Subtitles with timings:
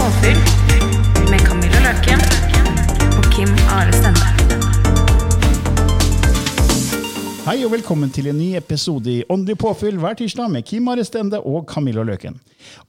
[0.00, 0.38] Påfyll
[1.30, 2.20] med Camilla Løken
[3.18, 4.28] og Kim Are Stende.
[7.44, 11.42] Hei og velkommen til en ny episode i Åndelig påfyll hver tirsdag med Kim Arestende
[11.44, 12.38] og Camilla Løken.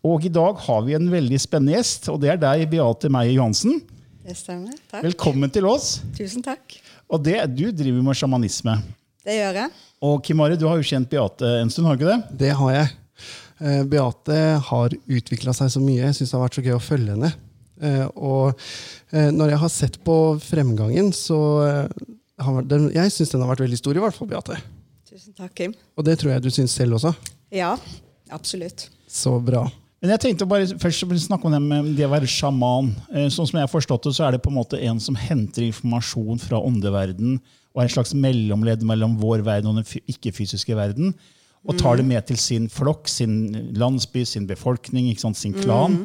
[0.08, 3.36] Og i dag har vi en veldig spennende gjest, og det er deg, Beate Meyer
[3.36, 3.82] Johansen.
[4.24, 4.80] Det stemmer.
[4.94, 5.04] Takk.
[5.10, 5.98] Velkommen til oss.
[6.16, 6.80] Tusen takk.
[7.12, 8.78] Og det, du driver med sjamanisme.
[9.28, 9.76] Det gjør jeg.
[10.08, 12.44] Og Kim Are, du har jo kjent Beate en stund, har du ikke det?
[12.46, 12.96] Det har jeg.
[13.62, 16.02] Eh, Beate har utvikla seg så mye.
[16.08, 17.32] Jeg syns det har vært så gøy å følge henne.
[17.82, 18.54] Eh, Og
[19.14, 21.38] eh, når jeg har sett på fremgangen, så
[22.42, 24.58] har den, Jeg syns den har vært veldig stor, i hvert fall, Beate.
[25.12, 25.76] Tusen takk, Kim.
[25.98, 27.14] Og det tror jeg du syns selv også.
[27.54, 27.76] Ja,
[28.32, 28.88] absolutt.
[29.12, 29.68] Så bra.
[30.02, 32.88] Men jeg tenkte bare først snakke om det med det å være sjaman.
[33.30, 35.68] Sånn som jeg har forstått det, så er det på en måte en som henter
[35.68, 37.36] informasjon fra åndeverden
[37.72, 41.14] og er en slags mellomledd mellom vår verden og den ikke-fysiske verden.
[41.70, 46.00] Og tar det med til sin flokk, sin landsby, sin befolkning, sant, sin klan.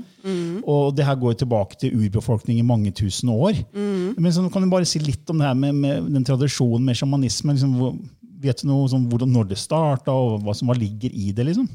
[0.69, 3.63] Og det her går tilbake til urbefolkning i mange tusen år.
[3.73, 6.99] Men så kan du bare si litt om det her med, med den tradisjonen med
[7.01, 7.57] sjamanisme?
[7.57, 7.97] Liksom,
[8.45, 11.49] vet du noe om sånn, når det starta, og hva som ligger i det?
[11.49, 11.71] liksom?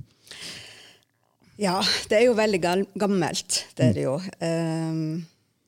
[1.62, 1.78] Ja,
[2.10, 2.62] det er jo veldig
[2.98, 3.66] gammelt.
[3.78, 4.16] Det er det jo.
[4.42, 5.26] Ehm,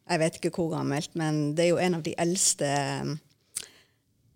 [0.09, 2.69] jeg vet ikke hvor gammelt, men det er jo en av de eldste
[3.03, 3.13] um,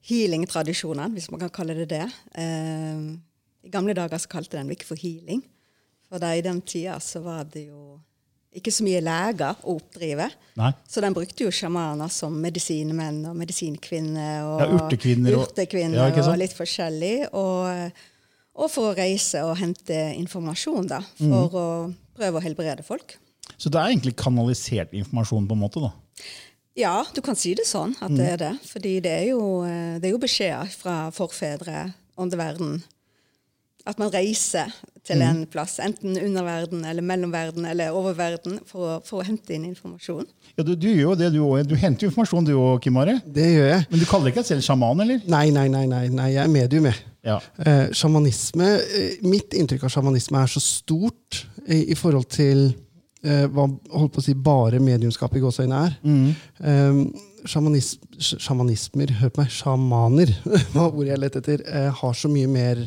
[0.08, 2.06] healing-tradisjonene, hvis man kan kalle det det.
[2.38, 3.18] Ehm,
[3.68, 5.42] I gamle dager så kalte den ikke for healing.
[6.08, 7.98] For i den tida så var det jo
[8.58, 10.30] ikke så mye leger å oppdrive.
[10.58, 10.72] Nei.
[10.88, 14.48] Så den brukte jo sjamaner som medisinmenn og medisinkvinner.
[14.48, 17.28] Og Ja, urtekvinner og- urtekvinner Ja, og litt forskjellig.
[17.34, 17.92] Og,
[18.56, 21.02] og for å reise og hente informasjon, da.
[21.20, 21.60] For mm.
[21.60, 23.18] å prøve å helbrede folk.
[23.58, 25.82] Så det er egentlig kanalisert informasjon, på en måte?
[25.84, 25.92] da.
[26.78, 28.18] Ja, du kan si det sånn at Mhm.
[28.18, 28.60] det er det.
[28.64, 32.84] Fordi det er jo, eh, det er jo beskjeder fra forfedre, åndeverden.
[33.88, 34.74] At man reiser
[35.08, 39.68] til en plass, enten underverden eller mellomverden eller oververden, for å, for å hente inn
[39.70, 40.26] informasjon.
[40.58, 41.62] Ja, du, du gjør jo det, du òg.
[41.70, 43.18] Du henter jo informasjon, du òg, Kim Are.
[43.24, 43.86] Det gjør jeg.
[43.92, 45.22] Men du kaller ikke deg selv sjaman, eller?
[45.32, 47.00] Nei, nei, nei, nei, nei jeg er medium, jeg.
[47.28, 47.38] Ja.
[47.60, 52.68] Eh, sjamanisme, eh, Mitt inntrykk av sjamanisme er så stort i, i forhold til
[53.24, 55.98] eh, hva holdt på å si, bare mediumskap i gåseøyne er.
[56.08, 57.02] Eh,
[57.48, 60.34] sjamanis, sjamanismer, hør på meg, sjamaner,
[60.76, 62.84] var ordet jeg lette etter, eh, har så mye mer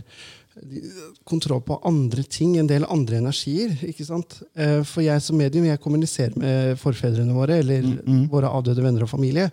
[1.24, 3.72] kontroll på andre ting, en del andre energier.
[3.86, 4.40] ikke sant?
[4.54, 7.86] Eh, For jeg som medium jeg kommuniserer med forfedrene våre eller
[8.32, 9.50] våre avdøde venner og familie.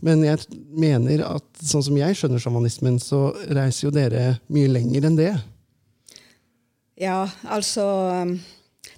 [0.00, 0.38] Men jeg
[0.72, 5.32] mener at sånn som jeg skjønner sjamanismen, så reiser jo dere mye lenger enn det.
[6.98, 7.84] Ja, altså
[8.24, 8.38] um,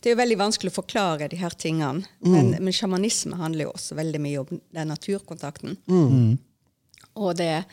[0.00, 2.06] Det er jo veldig vanskelig å forklare de her tingene.
[2.24, 5.74] Men, men sjamanisme handler jo også veldig mye om den naturkontakten.
[7.20, 7.64] Og det,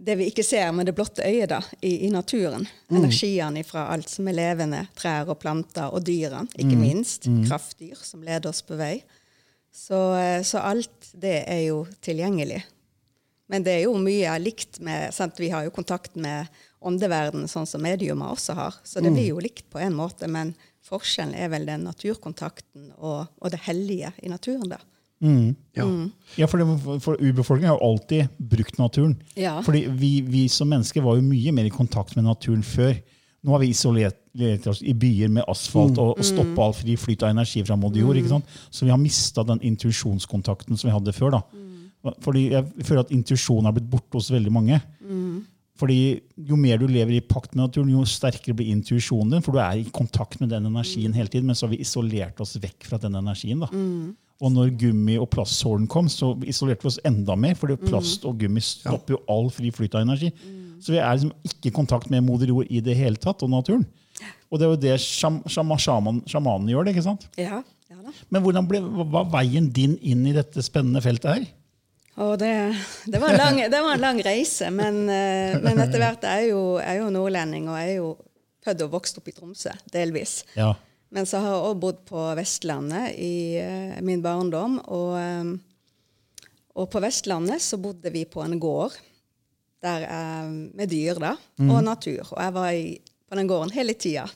[0.00, 2.64] det vi ikke ser med det blotte øyet da, i, i naturen.
[2.88, 4.86] Energiene fra alt som er levende.
[4.96, 7.28] Trær og planter og dyrene, ikke minst.
[7.44, 9.02] Kraftdyr som leder oss på vei.
[9.70, 12.62] Så, eh, så alt det er jo tilgjengelig.
[13.50, 15.38] Men det er jo mye likt med sant?
[15.42, 16.48] Vi har jo kontakt med
[16.80, 18.76] åndeverden, sånn som mediumer også har.
[18.86, 20.54] Så det blir jo likt på en måte, men
[20.86, 24.70] forskjellen er vel den naturkontakten og, og det hellige i naturen.
[24.70, 24.78] da.
[25.76, 25.84] Ja.
[26.40, 29.16] Ja, for, det, for urbefolkningen har jo alltid brukt naturen.
[29.36, 29.58] Ja.
[29.62, 32.94] Fordi vi, vi som mennesker var jo mye mer i kontakt med naturen før.
[33.44, 34.16] Nå har vi isolert
[34.68, 38.00] oss i byer med asfalt og, og stoppa all fri flyt av energi fra moder
[38.04, 38.16] jord.
[38.20, 38.56] ikke sant?
[38.70, 41.36] Så vi har mista den intuisjonskontakten som vi hadde før.
[41.38, 42.12] da.
[42.24, 44.80] Fordi jeg føler at intuisjonen har blitt borte hos veldig mange.
[45.80, 49.42] Fordi Jo mer du lever i pakt med naturen, jo sterkere blir intuisjonen din.
[49.44, 52.40] For du er i kontakt med den energien hele tiden, men så har vi isolert
[52.40, 53.60] oss vekk fra den energien.
[53.64, 53.68] da.
[54.40, 57.58] Og når gummi- og plasthålen kom, så isolerte vi oss enda mer.
[57.60, 60.30] For plast og gummi stopper jo all fri flyt av energi.
[60.80, 63.52] Så vi er liksom ikke i kontakt med moder jord i det hele tatt, og
[63.52, 63.84] naturen.
[64.50, 66.86] Og det er jo det sjam, sjam, sjaman, sjamanen gjør.
[66.86, 67.28] det, ikke sant?
[67.38, 67.60] Ja,
[67.90, 68.14] ja da.
[68.32, 71.46] Men hvordan ble, hva var veien din inn i dette spennende feltet her?
[72.20, 72.50] Og det,
[73.06, 76.50] det, var lang, det var en lang reise, men, eh, men etter hvert er jeg
[76.50, 78.10] jo, jeg er jo nordlending, og jeg er jo
[78.66, 80.40] født og vokst opp i Tromsø, delvis.
[80.58, 80.74] Ja.
[81.10, 84.78] Men så har jeg også bodd på Vestlandet i eh, min barndom.
[84.94, 88.94] Og, eh, og på Vestlandet så bodde vi på en gård
[89.80, 91.30] der jeg, med dyr da,
[91.64, 92.20] og natur.
[92.34, 92.84] Og jeg var i,
[93.30, 94.26] på den gården hele tida.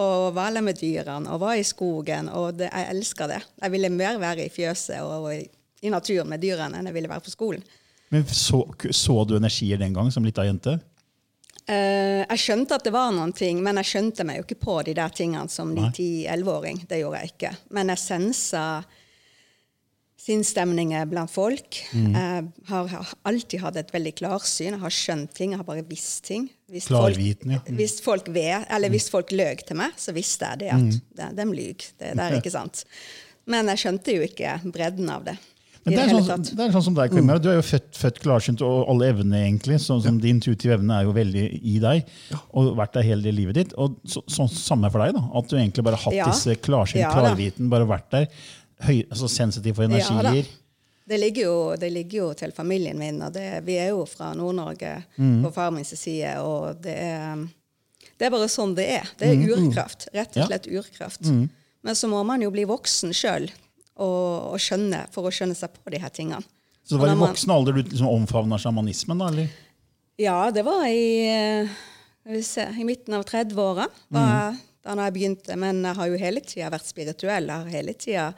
[0.00, 2.30] Og var med dyrene og var i skogen.
[2.32, 3.42] Og det, jeg elska det.
[3.60, 5.42] Jeg ville mer være i fjøset og, i,
[5.84, 7.66] i naturen med dyrene enn jeg ville være på skolen.
[8.08, 10.78] Men så, så du energier den gang som lita jente?
[11.68, 14.78] Eh, jeg skjønte at det var noen ting, men jeg skjønte meg jo ikke på
[14.86, 15.90] de der tingene som Nei.
[15.92, 16.84] 9-10-11-åring.
[16.88, 17.50] Det gjorde jeg ikke.
[17.76, 18.62] Men jeg sensa
[20.18, 21.78] sinnsstemninger blant folk.
[21.94, 22.08] Mm.
[22.16, 24.74] Jeg har, har alltid hatt et veldig klarsyn.
[24.74, 26.48] Jeg har skjønt ting, jeg har bare visst ting.
[26.72, 27.60] Hvis Klarviten, ja.
[27.62, 30.82] folk, hvis folk ved, eller hvis folk løg til meg, så visste jeg det at
[30.82, 30.98] Mm.
[31.20, 31.86] de, de lyg.
[32.00, 32.82] Det, det er ikke sant.
[33.48, 35.36] Men jeg skjønte jo ikke bredden av det.
[35.84, 37.38] Men det, er sånn, det er sånn som deg, Klimmer.
[37.40, 40.98] Du er jo født, født klarsynt, og alle evnene egentlig, sånn som din intuitive evne
[41.00, 42.08] er jo veldig i deg,
[42.52, 43.72] og vært der hele livet ditt.
[43.80, 45.22] Og så, sånn samme for deg, da.
[45.38, 46.26] At du egentlig bare har hatt Ja.
[46.30, 48.26] disse klarsynt, Ja klarviten, bare vært der.
[48.84, 50.46] Høy, altså sensitiv for Ja energier.
[51.08, 54.34] Det ligger, jo, det ligger jo til familien min, og det, vi er jo fra
[54.36, 55.42] Nord-Norge Mm.
[55.46, 57.46] på far min side, og det er,
[58.18, 59.08] det er bare sånn det er.
[59.16, 60.08] Det er urkraft.
[60.12, 60.42] Rett Mm.
[60.42, 61.24] Og slett urkraft.
[61.82, 63.48] Men så må man jo bli voksen sjøl
[63.98, 66.42] og, å skjønne, for å skjønne seg på de her tingene.
[66.84, 69.18] Så det var i voksen alder du liksom omfavna sjamanismen?
[69.20, 69.48] da, eller?
[70.18, 75.56] Ja, det var i, eh, se, i midten av 30-åra var jeg- da jeg begynte.
[75.56, 77.46] Men jeg har jo hele tida vært spirituell.
[77.46, 78.34] Jeg har hele tida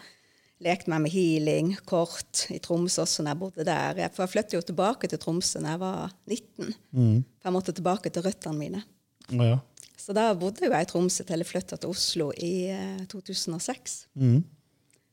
[0.61, 3.95] lekt meg med healing, kort, i Tromsø også når jeg bodde der.
[3.97, 6.75] Jeg- For jeg flyttet jo tilbake til Tromsø da jeg var 19.
[7.41, 8.83] For jeg måtte tilbake til røttene mine.
[9.31, 9.59] Å, ja.
[9.97, 14.07] Så da bodde jo jeg i Tromsø til jeg flytta til Oslo i eh, 2006.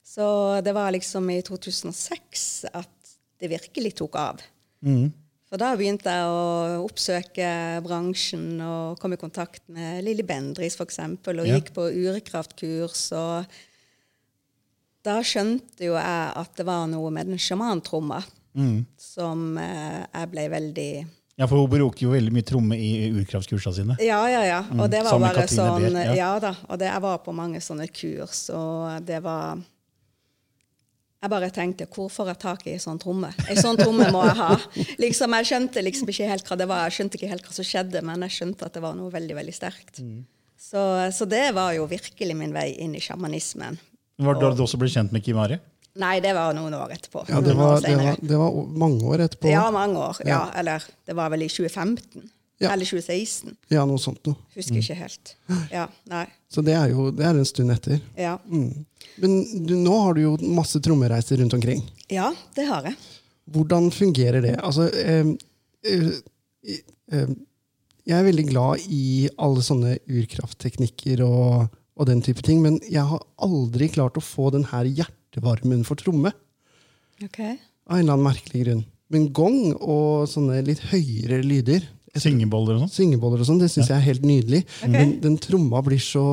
[0.08, 0.26] Så
[0.64, 2.94] det var liksom i 2006 at
[3.42, 4.40] det virkelig tok av.
[5.48, 7.50] For da begynte jeg å oppsøke
[7.86, 11.00] bransjen og komme i kontakt med Lilly Bendris f.eks.
[11.00, 11.56] Og Ja.
[11.58, 13.06] gikk på urekraftkurs.
[13.16, 13.46] Og
[15.08, 18.24] da skjønte jo jeg at det var noe med den sjamantromma
[18.98, 20.92] som eh, jeg ble veldig
[21.38, 23.96] ja, for hun bruker jo veldig mye tromme i urkraftkursene sine.
[24.02, 24.64] Ja, ja, ja.
[24.74, 26.16] Og det var bare Katrine sånn Beer, ja.
[26.18, 26.56] Ja da.
[26.66, 29.62] Og det, jeg var på mange sånne kurs, og det var
[31.18, 33.32] Jeg bare tenkte hvor får jeg tak i en sånn tromme?
[33.50, 34.50] En sånn tromme må jeg ha.
[35.02, 37.66] Liksom, Jeg skjønte liksom ikke helt hva det var, jeg skjønte ikke helt hva som
[37.66, 40.04] skjedde, men jeg skjønte at det var noe veldig veldig sterkt.
[40.04, 40.20] Mm.
[40.58, 40.84] Så,
[41.14, 43.80] så det var jo virkelig min vei inn i sjamanismen.
[44.22, 45.58] Var det da du også ble kjent med Kimari?
[45.98, 47.24] Nei, det var noen år etterpå.
[47.30, 49.50] Ja, det Noen år var, det, var, det var mange år etterpå.
[49.50, 50.20] Ja, mange år.
[50.22, 50.42] Ja, Ja.
[50.62, 52.28] Eller det var vel i 2015.
[52.58, 52.72] Ja.
[52.74, 53.54] Eller 2016.
[53.70, 54.38] Ja, noe sånt noe.
[54.58, 55.36] Husker ikke helt.
[55.70, 56.24] Ja, nei.
[56.50, 58.00] Så det er jo det er en stund etter.
[58.18, 58.38] Ja.
[58.50, 59.36] Men
[59.68, 61.84] du, nå har du jo masse trommereiser rundt omkring.
[62.10, 62.98] ja, det har jeg.
[63.54, 64.56] Hvordan fungerer det?
[64.60, 65.30] Altså, eh,
[65.88, 66.10] eh,
[67.14, 67.30] eh,
[68.08, 73.06] jeg er veldig glad i alle sånne urkraftteknikker og, og den type ting, men jeg
[73.08, 76.34] har aldri klart å få den her hjertevarmen for tromme.
[77.24, 77.40] Ok.
[77.44, 78.84] Av en eller annen merkelig grunn.
[79.14, 81.86] Men gong og sånne litt høyere lyder,
[82.24, 82.94] Syngeboller og sånn?
[82.98, 84.64] syngeboller og sånn, det syns jeg er helt nydelig.
[84.82, 84.92] Okay.
[84.94, 86.24] Men den tromma blir så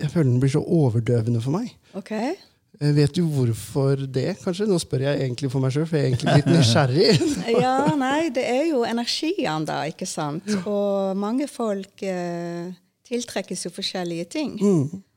[0.00, 1.72] Jeg føler den blir så overdøvende for meg.
[1.98, 2.12] Ok.
[2.16, 4.66] Eh, Vet du hvorfor det, kanskje?
[4.68, 7.10] Nå spør jeg egentlig for meg sjøl, for jeg er egentlig litt nysgjerrig.
[7.64, 10.48] Ja, nei, det er jo energiene, da, ikke sant?
[10.66, 12.72] Og mange folk eh,
[13.08, 14.56] tiltrekkes jo forskjellige ting.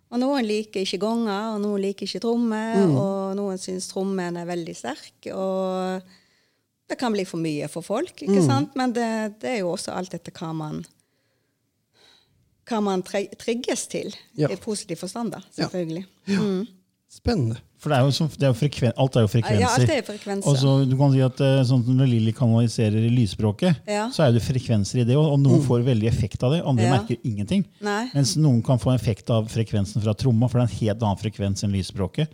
[0.10, 4.48] Og noen liker ikke gonger, og noen liker ikke trommer, og noen syns trommen er
[4.50, 5.28] veldig sterk.
[5.36, 6.16] Og
[6.90, 8.76] det kan bli for mye for folk, ikke sant?
[8.80, 9.06] Men det,
[9.42, 10.82] det er jo også alt etter hva man
[12.70, 14.48] hva man trigges til, Ja.
[14.54, 15.64] i positiv forstand, da, Ja.
[15.68, 16.04] selvfølgelig.
[17.10, 17.58] Spennende.
[17.80, 19.60] For det er det er frekven, alt er jo frekvenser.
[19.62, 20.50] Ja, alt er frekvenser.
[20.52, 24.10] Og så du kan si at eh, sånn Når Lilly kanaliserer i lysspråket, Ja.
[24.12, 26.84] så er det frekvenser i det, og og noen får veldig effekt av det, andre
[26.84, 26.98] Ja.
[26.98, 27.64] merker ingenting.
[27.82, 28.10] Nei.
[28.14, 31.18] Mens noen kan få effekt av frekvensen fra tromma, for det er en helt annen
[31.24, 32.28] frekvens enn lysspråket.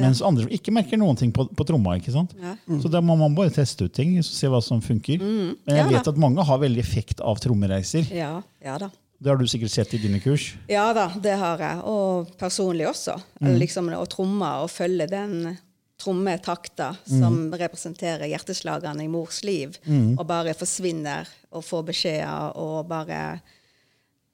[0.00, 1.94] Mens andre ikke merker noen ting på, på tromma.
[1.96, 2.34] ikke sant?
[2.42, 2.56] Ja.
[2.82, 5.18] Så da må man bare teste ut ting, så se hva som funker.
[5.20, 5.76] Men jeg Mm.
[5.76, 5.90] Ja da.
[5.98, 8.10] vet at mange har veldig effekt av trommereiser.
[8.10, 8.90] Ja, ja da.
[9.18, 10.52] Det har du sikkert sett i dine kurs.
[10.70, 11.80] Ja da, det har jeg.
[11.90, 13.16] Og personlig også.
[13.42, 13.56] Mm.
[13.58, 15.56] Liksom Å tromme og følge den
[15.98, 19.74] trommetakta som representerer hjerteslagene i mors liv,
[20.14, 23.40] og bare forsvinner og får beskjeder og bare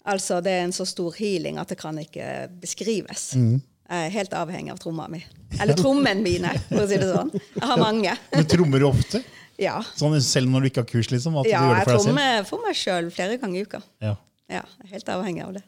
[0.04, 3.30] Altså, det er en så stor healing at det kan ikke beskrives.
[3.32, 5.22] Jeg er helt avhengig av tromma mi.
[5.56, 7.30] Eller trommen mine, for å si det sånn.
[7.32, 8.12] Jeg har mange.
[8.34, 9.22] Men trommer du ofte?
[9.56, 9.78] Ja.
[9.96, 11.08] Sånn Selv når du ikke har kurs?
[11.08, 11.40] liksom?
[11.48, 13.80] Ja, jeg trommer for meg sjøl flere ganger i uka.
[14.04, 14.12] Ja.
[14.50, 15.64] Ja, jeg er helt avhengig av det.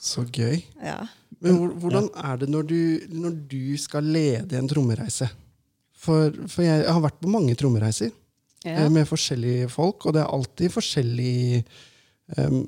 [0.00, 0.60] Så gøy.
[0.82, 1.00] Ja.
[1.44, 2.78] Men hvordan er det når du,
[3.14, 5.28] når du skal lede en trommereise?
[6.04, 8.10] For, for jeg, har vært på mange trommereiser
[8.64, 8.84] Ja.
[8.84, 11.64] eh, med forskjellige folk, og det er alltid forskjellig
[12.36, 12.64] um,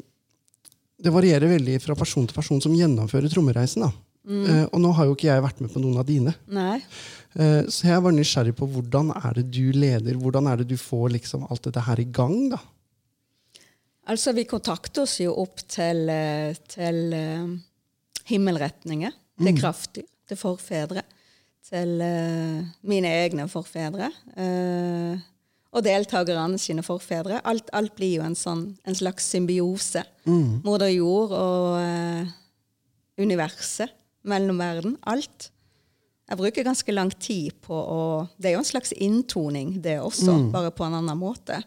[0.96, 3.84] Det varierer veldig fra person til person som gjennomfører trommereisen.
[3.84, 3.90] Da.
[4.26, 6.32] Eh, og nå har jo ikke jeg vært med på noen av dine.
[6.48, 6.80] Nei.
[7.36, 10.16] Uh, så jeg var nysgjerrig på hvordan er det du leder?
[10.16, 12.48] Hvordan er det du får liksom alt dette her i gang?
[12.54, 12.62] da?
[14.06, 17.48] Altså, vi kontakter oss jo opp til, eh, til eh,
[18.30, 21.02] himmelretninger, til kraftdyr, til forfedre.
[21.66, 24.12] Til eh, mine egne forfedre.
[25.76, 27.40] og deltakerne sine forfedre.
[27.44, 30.04] Alt, alt blir jo en, sånn, en slags symbiose.
[30.64, 32.30] Moder jord og eh,
[33.20, 33.92] universet,
[34.24, 34.96] mellomverden.
[35.06, 35.50] Alt.
[36.26, 38.00] Jeg bruker ganske lang tid på å
[38.38, 41.60] Det er jo en slags inntoning, det også, bare på en annen måte.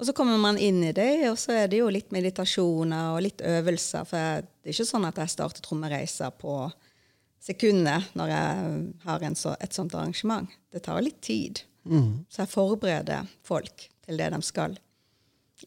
[0.00, 3.20] Og så kommer man inn i det, og så er det jo litt meditasjoner og
[3.26, 4.06] litt øvelser.
[4.08, 6.54] For jeg, det er ikke sånn at jeg starter trommereiser på
[7.40, 10.48] sekundet når jeg har en så, et sånt arrangement.
[10.72, 11.60] Det tar litt tid.
[12.32, 14.76] Så jeg forbereder folk til det de skal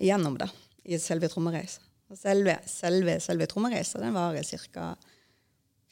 [0.01, 0.49] gjennom det
[0.89, 1.81] i selve trommereisa.
[2.09, 4.93] Og selve, selve, selve trommereisa den varer ca.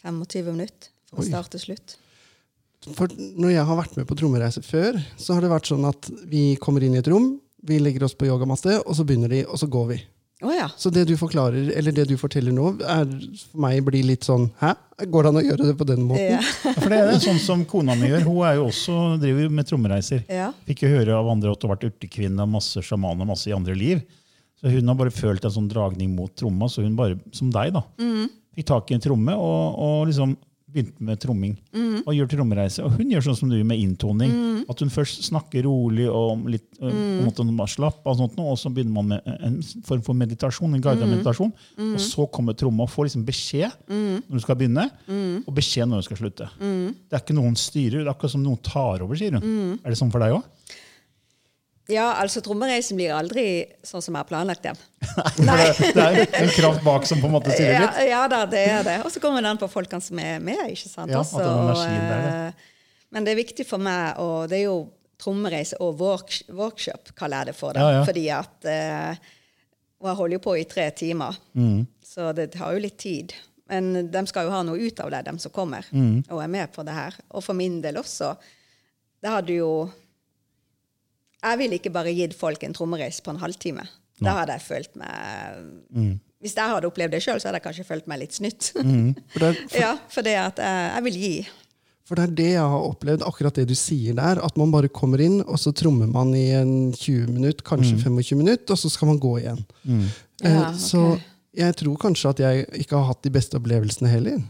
[0.02, 1.96] 25 minutter fra start til slutt.
[2.98, 6.10] For når jeg har vært med på trommereise før, så har det vært sånn at
[6.30, 7.36] vi kommer inn i et rom,
[7.68, 10.00] vi legger oss på yogamatte, og så begynner de, og så går vi.
[10.42, 10.66] Oh, ja.
[10.78, 14.48] Så det du forklarer, eller det du forteller nå, er for meg blir litt sånn
[14.58, 14.72] Hæ?
[15.06, 16.32] Går det an å gjøre det på den måten?
[16.34, 16.40] Ja.
[16.42, 18.26] Ja, for det er sånn som kona mi gjør.
[18.26, 20.24] Hun er jo også, driver med trommereiser.
[20.30, 20.50] ja.
[20.66, 23.50] Fikk jo høre av andre at hun har vært urtekvinne og masse sjaman og masse
[23.52, 24.02] i andre liv.
[24.58, 27.74] Så hun har bare følt en sånn dragning mot tromma, så hun bare, som deg,
[27.78, 27.86] da,
[28.58, 30.36] fikk tak i en tromme og, og liksom
[30.72, 31.56] begynte med tromming.
[32.02, 32.84] Og gjør trommereise.
[32.86, 34.34] Og hun gjør sånn som du med inntoning.
[34.72, 36.92] At hun først snakker rolig og litt, mm.
[36.92, 40.76] en måte man slapp og sånt, og så begynner man med en form for meditasjon,
[40.78, 41.52] en guidet meditasjon.
[41.92, 44.88] Og så kommer tromma og får liksom beskjed når du skal begynne,
[45.46, 46.50] og beskjed når du skal slutte.
[46.62, 49.78] Det er ikke noen styrer, det er akkurat som noen tar over, sier hun.
[49.82, 50.48] Er det sånn for deg òg?
[51.92, 53.44] Ja, altså trommereisen blir aldri
[53.86, 54.80] sånn som jeg har planlagt den.
[55.92, 58.10] Det er en kraft bak som på en måte styrer Ja, litt.
[58.12, 58.96] ja da, det er det.
[59.06, 60.62] Og så kommer det an på folkene som er med.
[60.72, 61.12] ikke sant?
[61.12, 61.84] Ja, at også, det er og,
[62.16, 62.66] der, eh,
[63.12, 64.80] Men det er viktig for meg, og det er jo
[65.22, 67.78] trommereise og work, workshop, kaller jeg det for.
[67.78, 68.04] Ja, ja.
[68.08, 69.22] Fordi at eh,
[70.02, 71.84] Og jeg holder jo på i tre timer, Mm.
[72.02, 73.34] så det tar jo litt tid.
[73.70, 76.24] Men de skal jo ha noe ut av det, de som kommer Mm.
[76.30, 77.14] og er med på det her.
[77.32, 78.34] Og for min del også.
[79.22, 79.70] Det hadde jo
[81.44, 83.88] Jeg ville ikke bare gitt folk en trommereis på en halvtime.
[84.22, 87.86] Da hadde jeg følt meg Hvis jeg hadde opplevd det sjøl, så hadde jeg kanskje
[87.88, 88.72] følt meg litt snytt.
[88.76, 91.34] For det, for, ja, for det at jeg, jeg vil gi.
[92.06, 94.42] for det er det jeg har opplevd, akkurat det du sier der.
[94.46, 98.38] At man bare kommer inn, og så trommer man i en 20 minutter, kanskje 25
[98.42, 99.62] minutter, og så skal man gå igjen.
[99.88, 101.20] Eh, Ja, Så
[101.54, 104.42] jeg tror kanskje at jeg ikke har hatt de beste opplevelsene heller.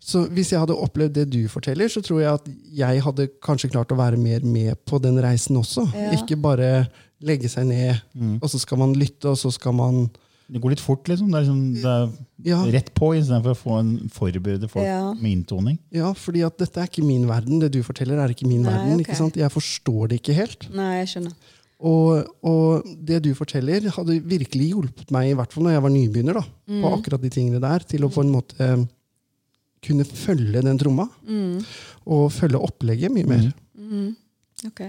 [0.00, 2.46] Så hvis jeg hadde opplevd det du forteller, så tror jeg at
[2.78, 5.86] jeg hadde kanskje klart å være mer med på den reisen også.
[5.96, 6.12] Ja.
[6.14, 6.86] Ikke bare
[7.26, 7.96] legge seg ned,
[8.42, 10.06] og så skal man lytte, og så skal man
[10.46, 11.26] Det går litt fort, liksom.
[11.32, 12.10] Det er, liksom, det er
[12.46, 12.58] Ja.
[12.70, 15.12] rett på istedenfor å få en forberede folk Ja.
[15.14, 15.78] med inntoning.
[15.90, 17.58] Ja, fordi at dette er ikke min verden.
[17.58, 19.00] Det du forteller, er ikke min Nei, verden.
[19.00, 19.10] Okay.
[19.12, 19.34] ikke sant?
[19.34, 20.68] Jeg forstår det ikke helt.
[20.72, 21.32] Nei, jeg skjønner.
[21.82, 25.90] Og, og det du forteller, hadde virkelig hjulpet meg, i hvert fall når jeg var
[25.90, 28.84] nybegynner, da, på akkurat de tingene der, til å på en måte eh,
[29.86, 31.08] kunne følge den tromma.
[32.06, 33.48] Og følge opplegget mye mer.
[34.66, 34.82] Ok.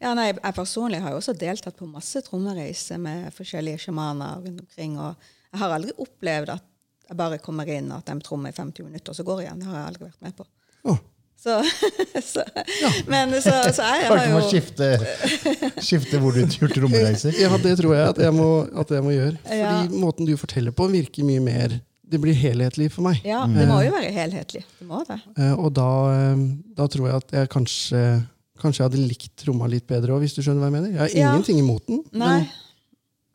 [0.00, 4.62] Ja, nei, jeg personlig har jo også deltatt på masse trommereiser med forskjellige sjamaner rundt
[4.64, 4.94] omkring.
[4.96, 6.64] Og jeg har aldri opplevd at
[7.10, 9.48] jeg bare kommer inn og at de trommer i 50 minutter, og så går jeg
[9.50, 9.60] igjen.
[9.64, 10.46] Det har jeg aldri vært med på.
[10.88, 11.00] Oh.
[11.40, 11.54] Så,
[12.32, 12.44] så,
[13.08, 14.88] men så, så jeg har Kanskje må jo skifte,
[15.80, 17.36] skifte hvor du gjør trommereiser.
[17.42, 18.48] Ja, det tror jeg at jeg må,
[18.82, 19.36] at jeg må gjøre.
[19.44, 20.00] Fordi Ja.
[20.02, 21.78] måten du forteller på, virker mye mer
[22.10, 23.20] Det blir helhetlig for meg.
[23.26, 24.64] Ja, det må jo være helhetlig.
[24.80, 25.20] Det må det.
[25.38, 25.86] Eh, og da,
[26.16, 26.42] eh,
[26.74, 28.04] da tror jeg at jeg kanskje
[28.60, 30.90] Kanskje jeg hadde likt tromma litt bedre òg, hvis du skjønner hva jeg mener.
[30.90, 31.28] Jeg har Ja.
[31.32, 32.02] ingenting imot den.
[32.12, 32.42] Nei.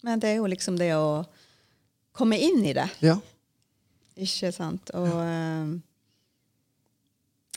[0.04, 1.26] Men det er jo liksom det å
[2.14, 2.86] komme inn i det.
[3.02, 3.16] Ja.
[4.16, 4.92] Ikke sant?
[4.94, 5.66] Og ja.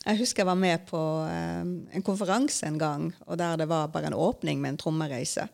[0.07, 1.61] jeg husker jeg var med på eh,
[1.99, 5.45] en konferanse en gang, og der det var bare en åpning med en trommereise.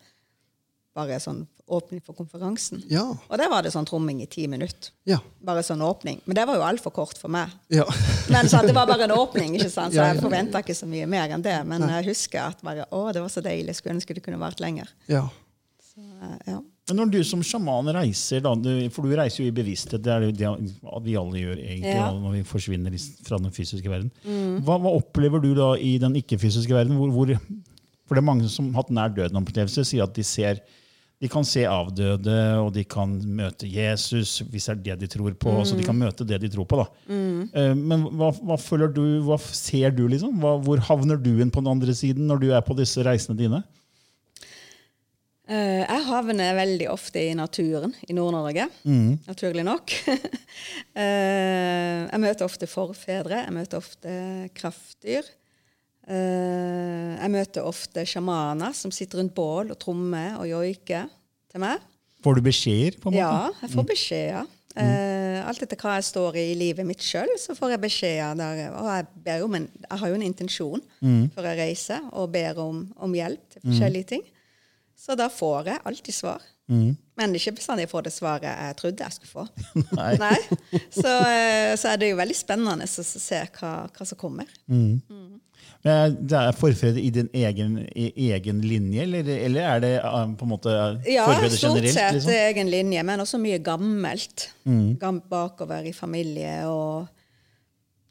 [0.94, 2.82] Bare sånn åpning for konferansen.
[2.90, 3.04] Ja.
[3.28, 4.90] Og der var det sånn tromming i ti minutter.
[5.08, 5.18] Ja.
[5.44, 6.18] Bare sånn åpning.
[6.26, 7.48] Men det var jo altfor kort for meg.
[7.72, 7.86] ja.
[8.28, 9.94] Men så Det var bare en åpning, ikke sant?
[9.94, 11.56] så jeg forventa ikke så mye mer enn det.
[11.66, 13.76] Men jeg husker at bare, å, det var så deilig.
[13.78, 14.88] Skulle ønske det kunne vært lenger.
[15.08, 15.26] ja.
[15.94, 16.60] Så, eh, ja.
[16.88, 20.10] Men når du som sjaman reiser, da, du, for du reiser jo i bevissthet, det
[20.12, 20.48] er jo det
[21.06, 22.10] vi alle gjør egentlig Ja.
[22.10, 24.10] da, når vi forsvinner fra den fysiske verden.
[24.66, 26.98] Hva, hva opplever du da i den ikke-fysiske verden?
[27.00, 27.32] Hvor, hvor,
[28.04, 30.60] for det er mange som har hatt nær døden-opplevelse, sier at de ser
[31.24, 35.32] De kan se avdøde, og de kan møte Jesus, hvis det er det de tror
[35.40, 35.54] på.
[35.64, 36.82] så De kan møte det de tror på.
[36.82, 36.88] da.
[37.08, 40.36] Eh, Men hva, hva føler du, hva ser du, liksom?
[40.42, 43.38] Hva, hvor havner du inn på den andre siden når du er på disse reisene
[43.40, 43.62] dine?
[45.48, 48.68] Eh, jeg havner veldig ofte i naturen i Nord-Norge,
[49.28, 49.96] naturlig nok.
[50.94, 54.12] Eh, jeg møter ofte forfedre, jeg møter ofte
[54.54, 55.26] kraftdyr.
[56.04, 61.08] Eh, jeg møter ofte sjamaner som sitter rundt bål og trommer og joiker
[61.52, 61.80] til meg.
[62.24, 62.98] Får du beskjeder?
[63.00, 63.24] på en måte?
[63.24, 64.52] Ja, jeg får beskjeder.
[64.74, 68.40] Uh, alt etter hva jeg står i i livet mitt sjøl, så får jeg beskjeder.
[68.74, 70.82] Og jeg, ber om en, jeg har jo en intensjon
[71.36, 74.24] før jeg reiser, og ber om, om hjelp til forskjellige ting.
[74.98, 76.42] Så da får jeg alltid svar.
[76.66, 79.44] Men ikke bestandig jeg får det svaret jeg trodde jeg skulle få.
[80.24, 80.36] Nei.
[80.90, 84.48] Så, eh, så er det jo veldig spennende å se hva, hva som kommer.
[85.84, 90.30] Men Det er forfedre i din egen, i egen linje, eller, eller er det eh,
[90.40, 90.76] på en måte
[91.10, 92.30] Ja, forfedre stort sett Liksom?
[92.32, 94.46] egen linje, men også mye gammelt.
[95.00, 96.54] Gam bakover i familie.
[96.70, 97.06] og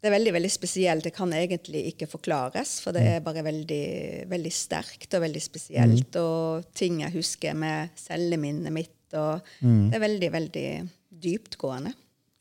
[0.04, 1.04] Det er veldig veldig spesielt.
[1.08, 3.84] Det kan egentlig ikke forklares, for det er bare veldig,
[4.30, 6.16] veldig sterkt og veldig spesielt.
[6.22, 8.94] Og ting jeg husker med celleminnet mitt.
[9.18, 10.68] og Det er veldig, veldig
[11.24, 11.94] dyptgående.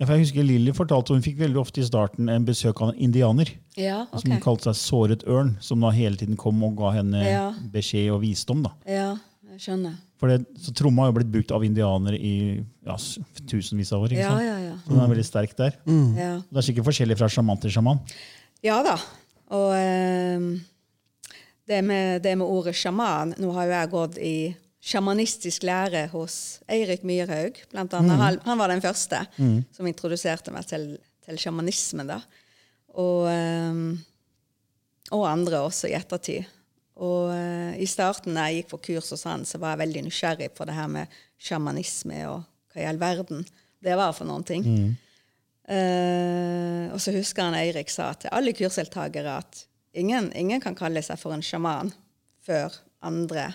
[0.02, 2.88] Ja, for jeg husker Lilly fortalte hun fikk veldig ofte i starten en besøk av
[2.90, 3.52] en indianer.
[3.78, 7.44] Ja, Som kalte seg Såret ørn, som da hele tiden kom og ga henne Ja.
[7.71, 8.64] beskjed og visdom.
[8.66, 8.73] da.
[8.85, 9.12] Ja,
[9.52, 9.94] jeg skjønner.
[10.18, 12.97] For det, så Tromma har jo blitt brukt av indianere i ja,
[13.47, 14.11] tusenvis av år.
[14.16, 14.42] ikke Ja, sant?
[14.49, 14.75] ja, ja.
[14.87, 15.73] Så den er veldig sterk der.
[15.87, 16.32] ja.
[16.50, 18.00] Det er sikkert forskjellig fra sjaman til sjaman.
[18.62, 18.97] Ja da.
[19.54, 20.59] Og Øh...
[21.68, 26.36] det, med, det med ordet sjaman Nå har jo jeg gått i sjamanistisk lære hos
[26.70, 28.18] Eirik Myrhaug, blant annet.
[28.18, 29.20] Han, han var den første
[29.76, 32.18] som introduserte meg til, til sjamanismen, da.
[32.98, 33.86] Og, ehm,
[35.14, 36.50] og andre også i ettertid.
[37.02, 40.04] Og eh, i starten da jeg gikk på kurs hos han, så var jeg veldig
[40.08, 43.46] nysgjerrig på det her med sjamanisme og hva i all verden
[43.82, 44.66] det var for noen ting.
[45.72, 51.02] Eh, og så husker han Eirik sa til alle kursdeltakere at ingen, ingen kan kalle
[51.06, 51.95] seg for en sjaman
[52.42, 53.52] før andre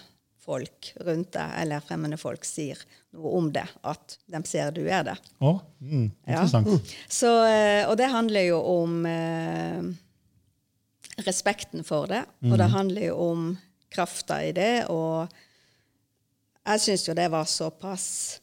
[0.48, 2.80] folk rundt deg eller fremmede folk sier
[3.18, 5.18] noe om det, at de ser du er det.
[5.44, 6.42] Å, mm, Ja.
[6.42, 6.94] interessant.
[7.12, 9.82] Så, eh, og det handler jo om eh,
[11.28, 13.46] respekten for det, og det handler jo om
[13.92, 15.28] krafta i det, og
[16.68, 18.40] jeg syns jo det var såpass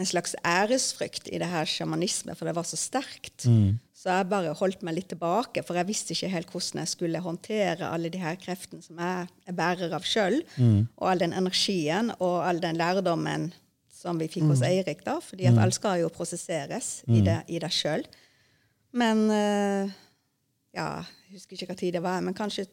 [0.00, 3.44] en slags æresfrykt i det her sjamanisme, for det var så sterkt.
[4.02, 7.20] Så jeg bare holdt meg litt tilbake, for jeg visste ikke helt hvordan jeg skulle
[7.22, 10.40] håndtere alle de her kreftene som jeg er bærer av sjøl,
[10.98, 13.52] og all den energien og all den lærdommen
[13.94, 17.60] som vi fikk hos Eirik, da, fordi at alt skal jo prosesseres i det, i
[17.62, 18.02] det sjøl.
[18.98, 19.92] Men eh,
[20.74, 20.88] ja,
[21.28, 22.66] jeg husker ikke hva tid det var, men kanskje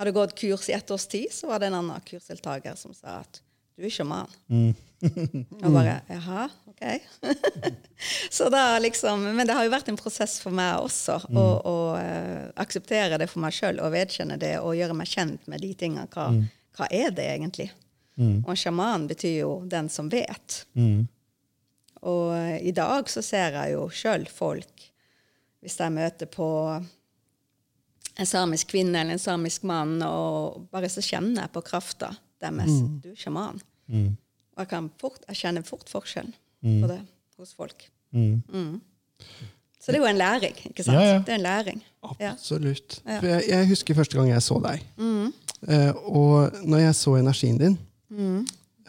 [0.00, 3.20] hadde gått kurs i ett års tid, så var det en annen kursdeltaker som sa
[3.20, 3.42] at
[3.76, 4.30] du er sjaman.
[5.64, 6.82] Og bare jaha, OK.
[8.36, 11.76] så da liksom, Men det har jo vært en prosess for meg også å, å
[11.96, 15.74] uh, akseptere det for meg sjøl og vedkjenne det og gjøre meg kjent med de
[15.76, 16.08] tingene.
[16.12, 16.30] Hva,
[16.78, 17.70] hva er det egentlig?
[18.16, 20.62] Og en sjaman betyr jo den som vet.
[22.06, 24.88] Og uh, i dag så ser jeg jo sjøl folk,
[25.60, 26.48] hvis jeg møter på
[28.16, 32.80] en samisk kvinne eller en samisk mann, og bare så kjenner jeg på krafta deres.
[33.02, 33.60] Du er sjaman.
[34.56, 37.00] Og jeg, kan fort, jeg kjenner fort forskjellen på det
[37.36, 37.88] hos folk.
[38.16, 38.80] Mm.
[39.86, 40.98] Så det er jo en læring, ikke sant?
[40.98, 41.18] Ja, ja.
[41.22, 41.82] Det er en læring.
[42.02, 43.00] Absolutt.
[43.06, 43.18] Ja.
[43.20, 44.82] For jeg, jeg husker første gang jeg så deg.
[45.68, 47.76] Eh, og når jeg så energien din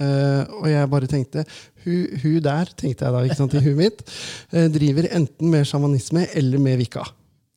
[0.02, 1.46] eh, Og jeg bare tenkte
[1.86, 4.04] Hun, hu der, tenkte jeg da, ikke sant, i huet mitt,
[4.52, 7.06] eh, driver enten med sjamanisme eller med vika.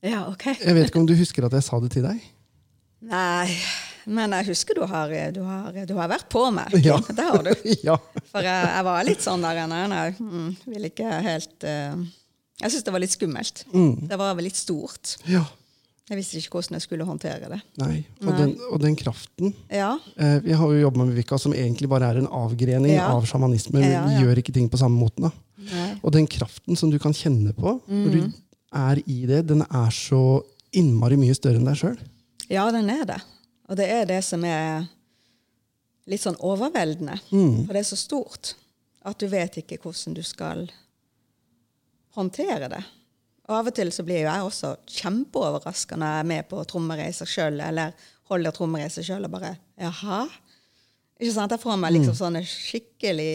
[0.02, 0.46] ja, ok.
[0.60, 2.20] Jeg vet ikke om du husker at jeg sa det til deg?
[3.10, 3.48] Nei,
[4.10, 6.74] men jeg husker du har, du har, du har vært på meg.
[6.84, 6.98] Ja.
[7.18, 7.52] Det har du.
[7.88, 7.96] ja.
[8.32, 11.94] For jeg, jeg var litt sånn der Nei, nei, mm, vil ikke helt eh,
[12.60, 13.64] Jeg syntes det var litt skummelt.
[13.70, 15.16] Det var vel litt stort.
[15.30, 15.46] ja.
[16.10, 17.58] Jeg visste ikke hvordan jeg skulle håndtere det.
[17.78, 18.00] Nei.
[18.18, 18.32] Og, Nei.
[18.40, 22.08] Den, og den kraften Ja, eh, Vi har jo jobba med Vika, som egentlig bare
[22.10, 23.04] er en avgrening Ja.
[23.14, 23.78] av sjamanisme.
[23.78, 24.24] Ja, Vi ja.
[24.24, 25.30] gjør ikke ting på samme måten.
[26.02, 28.10] Og den kraften som du kan kjenne på når Mm.
[28.10, 28.32] du
[28.74, 30.42] er i det, den er så
[30.74, 31.96] innmari mye større enn deg sjøl.
[32.50, 33.20] ja, den er det.
[33.70, 34.88] Og det er det som er
[36.10, 37.20] litt sånn overveldende.
[37.30, 37.66] Mm.
[37.66, 38.54] For det er så stort
[39.06, 40.66] at du vet ikke hvordan du skal
[42.16, 42.82] håndtere det.
[43.50, 46.62] Og av og til så blir jo jeg også kjempeoverraska når jeg er med på
[46.70, 47.94] trommereiser sjøl, eller
[48.30, 50.24] holder trommereiser sjøl og bare Jaha?
[51.20, 51.52] Ikke sant?
[51.52, 51.96] Jeg får meg Mm.
[51.98, 53.32] liksom sånne skikkelig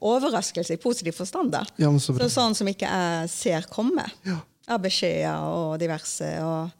[0.00, 1.50] overraskelser i positiv forstand.
[1.52, 1.64] da.
[1.76, 2.24] Ja, men så bra.
[2.28, 4.04] Så sånn som ikke jeg ser komme.
[4.24, 4.40] Ja.
[4.68, 6.28] Av beskjeder og diverse.
[6.44, 6.70] Og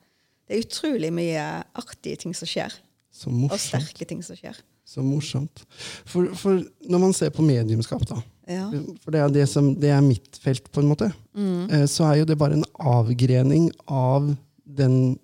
[0.46, 2.72] det er utrolig mye artige ting som skjer.
[3.16, 4.56] Så Og sterke ting som skjer.
[4.86, 5.64] Så morsomt.
[6.06, 8.68] For, for når man ser på mediumskap, da, Ja.
[9.02, 11.86] for det er, det, som, det er mitt felt, på en måte, mm.
[11.90, 14.28] så er jo det bare en avgrening av
[14.62, 15.16] den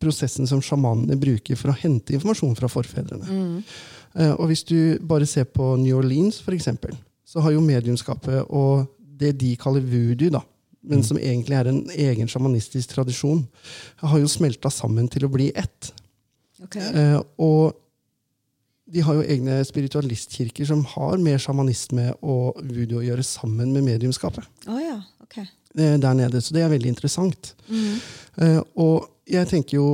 [0.00, 3.26] prosessen som sjamanene bruker for å hente informasjon fra forfedrene.
[3.26, 3.60] Mm.
[4.38, 6.96] og hvis du bare ser på New Orleans, for eksempel,
[7.26, 10.42] så har jo mediumskapet og det de kaller voodoo, da,
[10.86, 13.42] men som egentlig er en egen sjamanistisk tradisjon,
[14.02, 15.90] har jo smelta sammen til å bli ett.
[16.66, 16.76] Ok.
[16.82, 17.76] Eh, og
[18.86, 23.82] de har jo egne spiritualistkirker som har mer sjamanisme og voodoo å gjøre sammen med
[23.86, 25.00] mediumskapet Oh, ja.
[25.24, 25.40] Ok.
[25.42, 26.38] eh, der nede.
[26.42, 27.54] Så det er veldig interessant.
[28.38, 29.88] Eh, og jeg tenker jo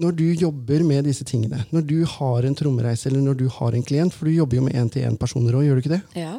[0.00, 3.74] når du jobber med disse tingene, når du har en trommereise eller når du har
[3.74, 6.02] en klient, for du jobber jo med én-til-én-personer òg, gjør du ikke det?
[6.20, 6.36] Ja.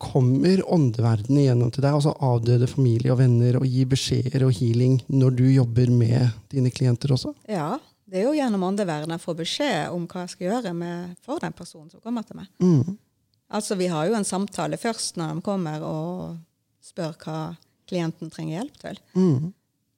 [0.00, 5.00] Kommer åndeverdenen igjennom til deg, altså avdøde familie og venner, og gir beskjeder og healing
[5.10, 7.34] når du jobber med dine klienter også?
[7.50, 7.72] ja.
[8.10, 11.42] Det er jo gjennom åndeverdenen jeg får beskjed om hva jeg skal gjøre med, for
[11.42, 12.50] den personen som kommer til meg.
[12.58, 12.98] Mm.
[13.54, 16.36] Altså, Vi har jo en samtale først når de kommer og
[16.82, 17.38] spør hva
[17.90, 19.00] klienten trenger hjelp til.
[19.14, 19.50] Mm.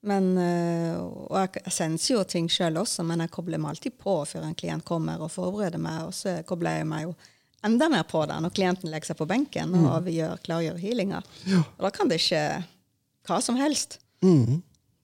[0.02, 4.16] Men, eh, og jeg, senser jo ting sjøl også, men jeg kobler meg alltid på
[4.26, 6.08] før en klient kommer og forbereder meg.
[6.08, 7.14] Og så kobler jeg meg jo
[7.62, 11.22] enda mer på det når klienten legger seg på benken og vi gjør, klargjør healinga.
[11.76, 12.42] Og da kan det skje
[13.28, 14.00] hva som helst.
[14.24, 14.58] Mm.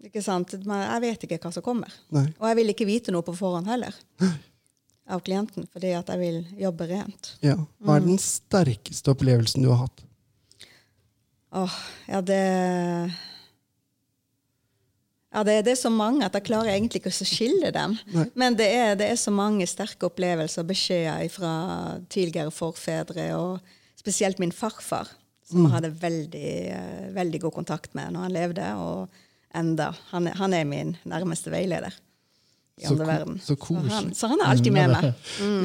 [0.07, 0.53] Ikke sant?
[0.63, 1.95] Men jeg vet ikke hva som kommer.
[2.15, 2.29] Nei.
[2.39, 3.97] Og jeg vil ikke vite noe på forhånd heller
[5.09, 7.33] av klienten, fordi at jeg vil jobbe rent.
[7.45, 7.57] Ja.
[7.81, 10.05] Hva er den sterkeste opplevelsen du har hatt?
[11.57, 12.43] Åh, ja, det
[15.33, 17.97] Ja, det, det er så mange at jeg klarer egentlig ikke å skille dem.
[18.15, 18.27] Nei.
[18.39, 21.53] Men det er, det er så mange sterke opplevelser og beskjeder fra
[22.13, 25.11] tidligere forfedre, og spesielt min farfar,
[25.49, 29.21] som jeg hadde veldig, eh, veldig god kontakt med når han levde, og
[29.55, 29.93] enda.
[30.11, 31.95] Han, han er min nærmeste veileder
[32.79, 33.39] i Så verden.
[33.39, 33.41] åndeverden.
[33.43, 33.57] så
[33.97, 35.07] han, så han er alltid med meg.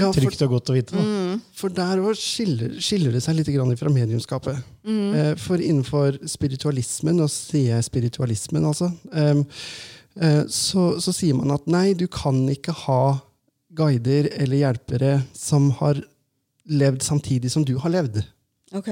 [0.02, 0.96] Ja, Trygt og godt å vite.
[0.98, 1.36] Da.
[1.54, 4.64] for der skiller, skiller det seg litt grann fra mediumskapet.
[4.82, 5.14] Mm.
[5.14, 9.44] Eh, For innenfor spiritualismen, og sier jeg spiritualismen, altså, eh,
[10.50, 13.02] så, så sier man at nei, du kan ikke ha
[13.74, 16.02] guider eller hjelpere som har
[16.70, 18.22] levd samtidig som du har levd.
[18.74, 18.90] Ok?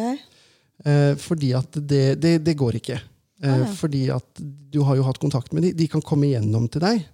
[0.85, 2.97] Eh, fordi at det, det, det går ikke.
[3.43, 3.65] Eh, Ah, ja.
[3.65, 5.75] Fordi at du har jo hatt kontakt med dem.
[5.77, 7.07] De kan komme igjennom til deg.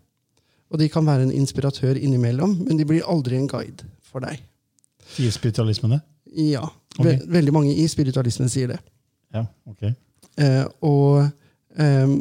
[0.72, 4.42] Og de kan være en inspiratør innimellom, men de blir aldri en guide for deg.
[5.14, 6.02] Sier spiritualismen det?
[6.52, 6.66] Ja.
[6.98, 7.22] Ve okay.
[7.32, 8.80] veldig mange i spiritualismen sier det.
[9.34, 9.86] Ja, ok.
[10.38, 11.24] Eh, og
[11.80, 12.12] eh,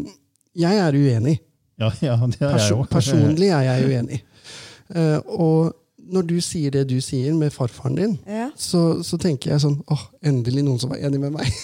[0.55, 1.41] jeg er uenig.
[1.81, 4.23] Ja, ja det er jeg Perso Person, personlig er jeg uenig.
[4.95, 5.75] Eh, og
[6.13, 8.51] når du sier det du sier med farfaren din, Ja.
[8.57, 11.51] så, så tenker jeg sånn åh, endelig noen som var enig med meg.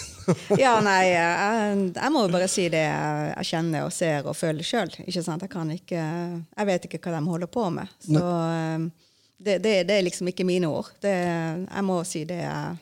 [0.55, 4.63] Ja, nei, jeg, jeg må jo bare si det jeg, kjenner og ser og føler
[4.63, 4.93] sjøl.
[5.03, 7.91] Jeg kan ikke Jeg vet ikke hva de holder på med.
[7.99, 8.85] Så um,
[9.35, 10.93] det, det, det er liksom ikke mine ord.
[11.03, 12.77] Det, jeg må si det jeg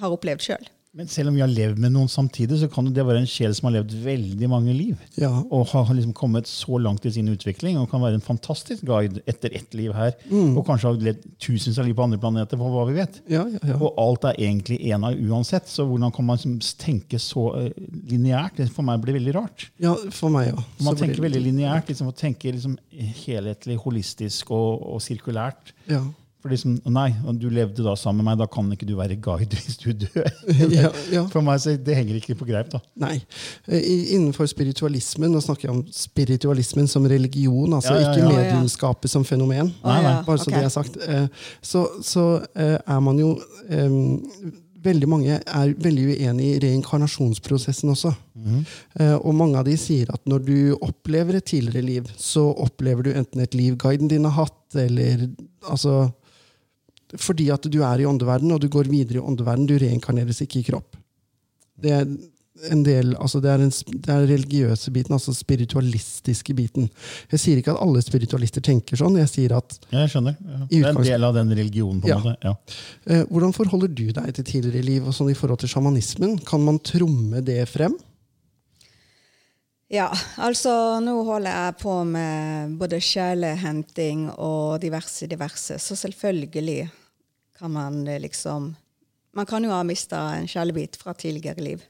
[0.00, 0.70] har opplevd sjøl.
[0.92, 3.52] Men selv om vi har levd med noen samtidig, så kan det være en sjel
[3.54, 4.98] som har levd veldig mange liv.
[5.20, 8.82] Ja, Og har liksom kommet så langt i sin utvikling og kan være en fantastisk
[8.88, 10.16] guide etter ett liv her.
[10.26, 10.56] Mm.
[10.58, 13.20] Og kanskje har levd tusenvis av liv på andre planeter, for hva vi vet.
[13.30, 13.76] ja, ja, ja.
[13.78, 15.70] Og alt er egentlig en av uansett.
[15.70, 17.70] Så hvordan kan man liksom tenke så uh,
[18.10, 18.58] lineært?
[18.58, 19.68] Det For meg blir veldig rart.
[19.78, 20.64] ja for meg òg.
[20.82, 22.74] Man tenker veldig lineært, liksom, og tenker liksom
[23.22, 25.70] helhetlig, holistisk og, og sirkulært.
[25.86, 26.02] Ja.
[26.40, 29.58] For liksom, nei, du levde da sammen med meg, da kan ikke du være guide
[29.60, 30.30] hvis du dør.
[30.72, 31.24] Ja, ja.
[31.28, 32.70] For meg så Det henger ikke på greip.
[32.72, 32.80] da.
[33.02, 33.18] Nei.
[33.68, 39.12] I, innenfor spiritualismen, nå snakker jeg om spiritualismen som religion, altså Ja, ja, ikke mediumskapet
[39.12, 39.68] som fenomen.
[39.84, 40.58] Nei, ja, Bare så okay.
[40.62, 40.96] det er sagt.
[41.04, 41.28] Eh,
[41.60, 42.24] Så, så
[42.56, 43.34] eh, er man jo
[43.68, 44.24] um,
[44.80, 48.14] Veldig mange er veldig uenig i reinkarnasjonsprosessen også.
[48.96, 53.04] Eh, Og mange av de sier at når du opplever et tidligere liv, så opplever
[53.04, 55.26] du enten et liv guiden din har hatt, eller
[55.68, 56.06] altså
[57.18, 59.66] Fordi at du er i åndeverden, og du går videre i åndeverden.
[59.66, 60.96] Du reinkarneres ikke i kropp.
[61.80, 62.06] Det er
[62.70, 63.70] en del, altså det er den
[64.28, 66.90] religiøse biten, altså spiritualistiske biten.
[67.32, 69.16] Jeg sier ikke at alle spiritualister tenker sånn.
[69.16, 70.36] Jeg sier at Ja, jeg skjønner.
[70.44, 70.58] Ja.
[70.68, 72.02] Det er en del av den religionen.
[72.02, 72.18] på en Ja.
[72.18, 72.36] måte.
[72.44, 72.54] Ja.
[73.06, 76.38] eh, Hvordan forholder du deg til tidligere liv og sånn i forhold til sjamanismen?
[76.44, 77.96] Kan man tromme det frem?
[79.90, 85.78] Ja, altså nå holder jeg på med både sjelehenting og diverse, diverse.
[85.82, 86.90] Så selvfølgelig
[87.60, 88.74] kan man eh, liksom
[89.32, 91.82] Man kan jo ha mista en sjelebit fra tidligere liv.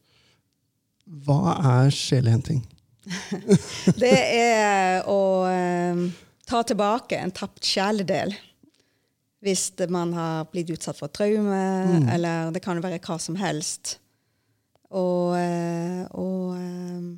[1.25, 2.61] Hva er sjelehenting?
[4.03, 6.03] Det er å eh,
[6.45, 8.35] ta tilbake en tapt sjeledel.
[9.41, 11.63] Hvis man har blitt utsatt for traume,
[12.13, 13.95] eller det kan jo være hva som helst.
[14.93, 17.09] Og, eh, og eh,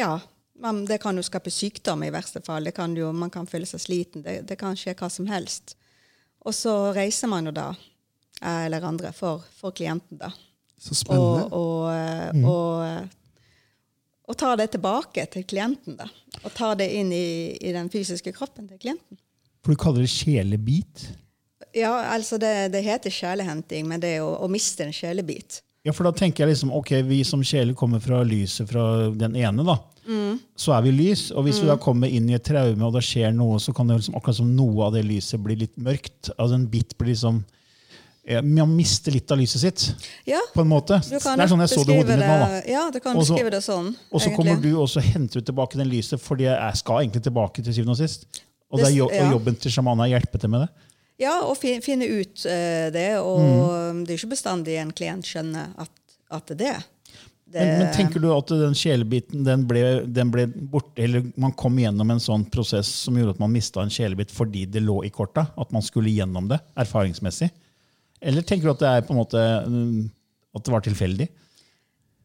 [0.00, 0.16] ja,
[0.58, 2.66] man, Det kan jo skape sykdom i verste fall.
[2.66, 4.26] Det kan jo, man kan føle seg sliten.
[4.26, 5.76] Det, det kan skje hva som helst.
[6.44, 7.70] Og så reiser man jo da,
[8.44, 10.30] eller andre, for, for klienten, da.
[10.80, 11.46] Så spennende.
[11.48, 12.44] Og, og, mm.
[12.44, 16.08] og, eh, og tar det tilbake til klienten, da.
[16.42, 19.20] Og tar det inn i, i den fysiske kroppen til klienten.
[19.64, 21.06] For du kaller det sjelebit?
[21.74, 25.62] Ja, altså det, det heter sjelehenting, men det er å, å miste en sjelebit.
[25.84, 29.36] Ja, for da tenker jeg liksom, ok, Vi som sjeler kommer fra lyset fra den
[29.40, 29.78] ene, da.
[30.56, 31.30] Så er vi lys.
[31.32, 33.88] Og hvis vi da kommer inn i et traume, og det skjer noe, så kan
[33.88, 36.30] det liksom, akkurat som noe av det lyset bli litt mørkt.
[36.36, 37.42] Altså En bit blir liksom
[38.42, 39.82] Man mister litt av lyset sitt,
[40.24, 40.96] Ja, på en måte.
[41.04, 42.38] det er sånn jeg så det i hodet mitt nå.
[42.40, 42.60] da.
[42.72, 43.90] Ja, du kan også, beskrive det sånn.
[44.10, 47.20] Og så kommer du og så henter du tilbake den lyset, fordi jeg skal egentlig
[47.26, 48.24] tilbake til syvende og sist.
[48.70, 49.26] Og, det er jo, ja.
[49.26, 50.70] og jobben til sjamanen er å hjelpe til med det.
[51.20, 53.10] Ja, og fi, finne ut uh, det.
[53.20, 54.00] Og Mm.
[54.06, 55.92] det er ikke bestandig en klient skjønner at,
[56.32, 56.84] at det er det.
[57.54, 61.54] Det Men, men tenker du at den kjelebiten den ble, den ble borte, eller man
[61.56, 64.98] kom gjennom en sånn prosess som gjorde at man mista en kjelebit fordi det lå
[65.06, 65.46] i korta?
[65.54, 67.52] At man skulle gjennom det erfaringsmessig?
[68.24, 70.04] Eller tenker du at det er på en måte mm,
[70.58, 71.30] at det var tilfeldig?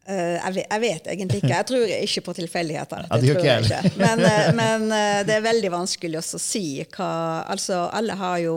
[0.10, 1.54] Eh, jeg, vet, jeg vet egentlig ikke.
[1.54, 3.06] Jeg tror ikke på tilfeldigheter.
[3.06, 3.92] Ja, det tror ikke ikke.
[4.02, 6.66] Men, eh, men eh, det er veldig vanskelig å si
[6.96, 7.12] hva
[7.50, 8.56] Altså, alle har jo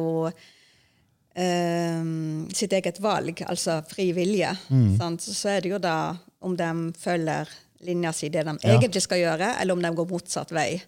[1.36, 4.52] um, sitt eget valg, altså fri vilje.
[4.72, 4.96] Mm.
[5.00, 5.26] Sant?
[5.26, 5.96] Så er det jo da
[6.42, 7.48] om de følger
[7.82, 8.76] linja si, det de Ja.
[8.78, 10.82] egentlig skal gjøre, eller om de går motsatt vei.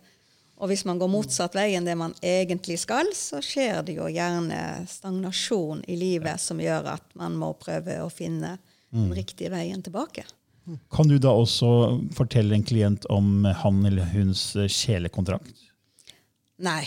[0.62, 4.06] Og hvis man går motsatt vei enn det man egentlig skal, så skjer det jo
[4.06, 8.58] gjerne stagnasjon i livet som gjør at man må prøve å finne
[8.94, 9.08] Mm.
[9.08, 10.22] den riktige veien tilbake.
[10.94, 15.50] Kan du da også fortelle en klient om han eller huns kjelekontrakt?
[16.62, 16.84] Nei.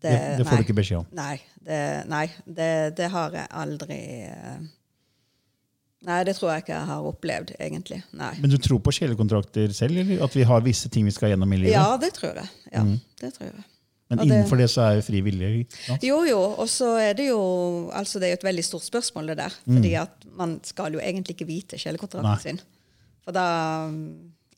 [0.00, 0.62] Det, det får nei.
[0.62, 1.06] du ikke beskjed om.
[1.12, 3.98] Nei, det, nei det, det har jeg aldri
[4.32, 4.62] eh,
[6.06, 7.98] Nei, det tror jeg ikke jeg har opplevd, egentlig.
[8.16, 8.30] Nei.
[8.40, 9.98] Men du tror på sjelekontrakter selv?
[10.00, 11.74] eller At vi har visse ting vi skal gjennom i livet?
[11.74, 12.48] Ja, det tror jeg.
[12.72, 12.84] Ja,
[13.20, 13.64] det tror jeg.
[14.10, 15.66] Men og det- innenfor det så er jo fri vilje.
[16.02, 19.26] Jo, jo, og så er det jo altså det er jo et veldig stort spørsmål,
[19.28, 19.54] det der.
[19.68, 22.40] Fordi at man skal jo egentlig ikke vite sjelekontrakten Mm.
[22.40, 22.60] Sin.
[23.24, 23.44] For da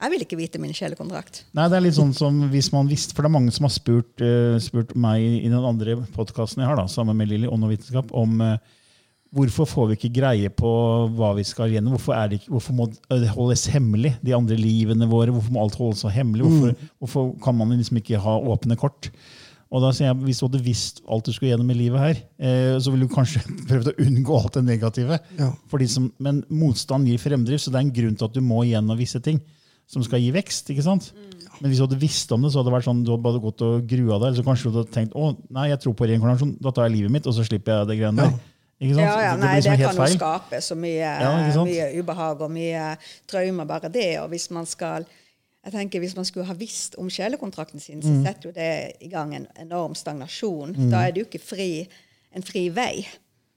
[0.03, 1.45] Jeg vil ikke vite min sjelekontrakt.
[1.55, 3.71] Nei, det er litt sånn som hvis man visste, for det er mange som har
[3.71, 7.63] spurt, uh, spurt meg i den andre podkasten jeg har, da, sammen med Lilly, Ånd
[7.63, 8.57] og vitenskap, om eh,
[9.33, 10.71] hvorfor får vi ikke greie på
[11.17, 11.95] hva vi skal gjennom?
[11.97, 15.33] Hvorfor, er det ikke, hvorfor må det holdes hemmelig, de andre livene våre?
[15.33, 16.45] Hvorfor må alt holdes så hemmelig?
[16.45, 19.09] Hvorfor, hvorfor kan man liksom ikke ha åpne kort?
[19.73, 22.21] Og da sier jeg, Hvis du hadde visst alt du skulle gjennom i livet her,
[22.45, 23.41] eh, så ville du kanskje
[23.71, 25.19] prøvd å unngå alt det negative.
[25.39, 25.49] Ja.
[25.81, 28.67] De som, men motstand gir fremdrift, så det er en grunn til at du må
[28.69, 29.41] gjennom visse ting
[29.89, 30.69] som skal gi vekst.
[30.73, 31.09] ikke sant?
[31.61, 33.41] Men hvis du hadde visst om det, så hadde det vært sånn, du hadde bare
[33.43, 34.29] gått og grua deg.
[34.29, 36.99] Eller så kanskje du hadde tenkt å, nei, jeg tror på reinkarnasjon, da tar jeg
[36.99, 38.41] livet mitt, og så slipper jeg det greiene der.
[38.83, 39.07] Ikke sant?
[39.07, 41.33] Ja, ja, nei, det, det kan jo skape så mye, Ja,
[41.65, 42.97] mye ubehag og mye
[43.31, 44.09] traumer, bare det.
[44.21, 45.07] Og hvis man skal
[45.65, 48.25] jeg tenker Hvis man skulle ha visst om sjelekontrakten sin, så Mm.
[48.27, 50.73] setter jo det i gang en enorm stagnasjon.
[50.91, 51.89] Da er det jo ikke fri,
[52.35, 53.07] en fri vei.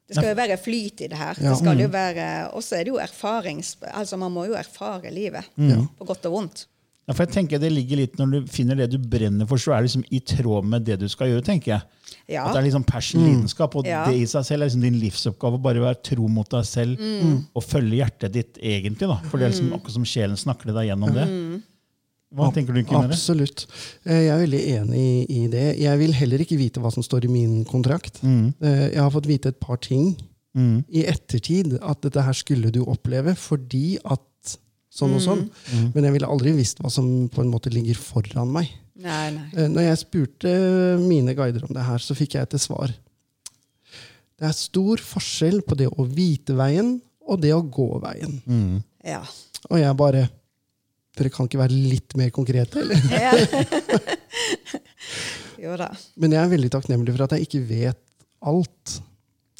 [0.08, 1.34] Det skal jo være flyt i det her.
[1.42, 1.50] Ja.
[1.50, 1.82] Det skal Mm.
[1.82, 3.76] jo være, Og så er det jo erfarings...
[3.92, 5.88] Altså, man må jo erfare livet, Mm.
[5.98, 6.68] på godt og vondt.
[7.08, 9.76] Ja, for jeg tenker det ligger litt Når du finner det du brenner for, så
[9.76, 11.44] er det liksom i tråd med det du skal gjøre.
[11.46, 11.82] tenker jeg.
[12.28, 12.48] Ja.
[12.48, 14.06] At det er liksom passion, lidenskap, og Ja.
[14.10, 15.62] det i seg selv er liksom din livsoppgave.
[15.62, 17.46] Bare være tro mot deg selv Mm.
[17.56, 19.08] og følge hjertet ditt egentlig.
[19.08, 19.18] da.
[19.30, 21.28] For det er liksom akkurat som sjelen snakker deg gjennom det.
[21.30, 21.62] Mm.
[22.36, 23.14] Hva tenker du, Kimere?
[23.14, 23.68] Absolutt.
[24.06, 25.78] Eh, Jeg er veldig enig i det.
[25.80, 28.20] Jeg vil heller ikke vite hva som står i min kontrakt.
[28.24, 28.54] Mm.
[28.60, 30.18] Jeg har fått vite et par ting
[30.58, 34.20] i ettertid at dette her skulle du oppleve fordi at
[34.96, 35.44] sånn og sånn.
[35.94, 38.72] Men jeg ville aldri visst hva som på en måte ligger foran meg.
[38.96, 39.48] Nei, nei.
[39.52, 40.52] Eh, Når jeg spurte
[41.02, 42.94] mine guider om det her, så fikk jeg til svar.
[44.36, 48.40] Det er stor forskjell på det å vite veien og det å gå veien.
[49.06, 49.22] Ja.
[49.70, 50.26] Og jeg bare
[51.16, 53.00] Dere kan ikke være litt mer konkrete, eller?
[53.24, 53.32] ja.
[55.64, 55.88] jo da.
[56.20, 58.02] Men jeg er veldig takknemlig for at jeg ikke vet
[58.44, 58.98] alt.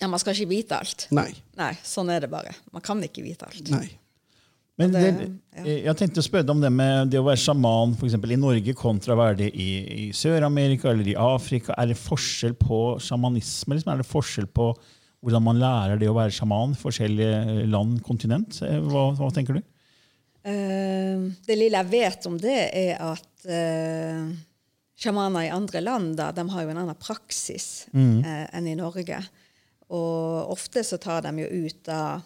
[0.02, 1.06] Ja, man skal ikke vite alt.
[1.16, 1.30] Nei.
[1.56, 2.52] Nei, sånn er det bare.
[2.76, 3.72] Man kan ikke vite alt.
[3.72, 3.88] Nei.
[4.78, 5.12] Men det-
[5.64, 8.34] det, jeg tenkte å spørre deg om det med det å være sjaman for eksempel,
[8.36, 9.70] i Norge kontra å være det i,
[10.08, 11.74] i Sør-Amerika eller i Afrika.
[11.80, 13.78] Er det forskjell på sjamanisme?
[13.78, 13.94] Liksom?
[13.94, 14.74] Er det forskjell på
[15.24, 16.76] hvordan man lærer det å være sjaman?
[16.76, 18.60] Forskjellige land, kontinent?
[18.68, 19.64] Eh, Hva, hva tenker du?
[20.46, 24.28] Uh, det lille jeg vet om det, er at uh,
[25.00, 29.24] sjamaner i andre land da, de har jo en annen praksis eh, enn i Norge.
[29.90, 32.20] Og ofte så tar de jo ut da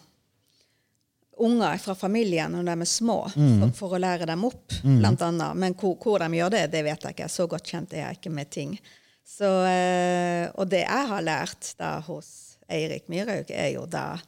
[1.46, 5.56] unger fra familien når de er små, for, for å lære dem opp, blant annet.
[5.58, 7.30] Men hvor, hvor de gjør det, det vet jeg ikke.
[7.32, 8.74] Så godt kjent er jeg ikke med ting.
[9.30, 14.18] Så, eh, og det jeg har lært da hos Eirik Myrhaug, er jo da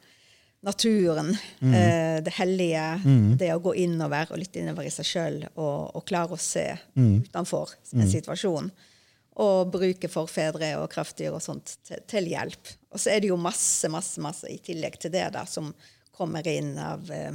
[0.63, 2.85] naturen, eh, det hellige,
[3.39, 6.69] det å gå innover og lytte innover i seg sjøl og, og klare å se
[6.95, 8.71] utenfor en situasjon.
[9.43, 12.69] Og bruke forfedre og kraftdyr og sånt til, til hjelp.
[12.93, 15.71] Og så er det jo masse, masse, masse i tillegg til det da, som
[16.15, 17.33] kommer inn av eh,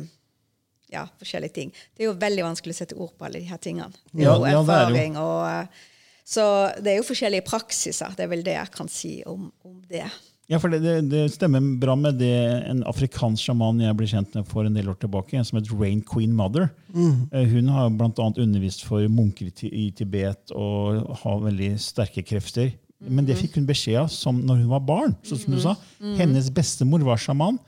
[0.94, 1.72] ja, forskjellige ting.
[1.96, 3.90] Det er jo veldig vanskelig å sette ord på alle de her tingene.
[4.12, 4.64] Det er Ja, jo ja, det er jo.
[4.88, 5.84] erfaring og eh,
[6.28, 6.42] Så
[6.84, 8.12] det er jo forskjellige praksiser.
[8.16, 10.04] Det er vel det jeg kan si om, om det.
[10.48, 12.32] Ja, for det, det, det stemmer bra med det
[12.70, 16.00] en afrikansk sjaman jeg ble kjent med for en del år tilbake, som het Rain
[16.08, 16.70] Queen Mother.
[16.94, 17.26] Mm.
[17.52, 18.28] Hun har bl.a.
[18.40, 22.70] undervist for munker i Tibet og har veldig sterke krefter.
[23.04, 25.12] Men det fikk hun beskjed av som når hun var barn.
[25.22, 25.76] Så som du sa,
[26.18, 27.60] Hennes bestemor var sjaman.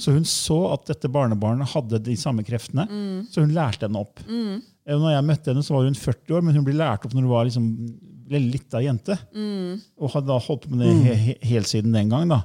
[0.00, 2.86] Så hun så at dette barnebarnet hadde de samme kreftene,
[3.32, 4.22] så hun lærte henne opp.
[4.28, 4.62] Mm.
[4.88, 7.22] Når jeg møtte henne, så var hun 40 år, men hun ble lært opp når
[7.26, 7.68] hun var liksom
[8.32, 9.14] veldig lita jente.
[10.00, 12.28] Og hadde da holdt på med det he he helt siden den gang.
[12.30, 12.40] da.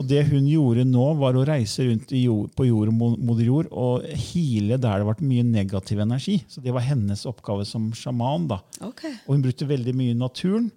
[0.00, 3.68] Og det hun gjorde nå, var å reise rundt jord, på jord og moder jord
[3.70, 6.40] og hile der det ble mye negativ energi.
[6.50, 8.48] Så det var hennes oppgave som sjaman.
[8.50, 8.60] da.
[8.90, 9.14] Okay.
[9.26, 10.70] Og hun brukte veldig mye naturen.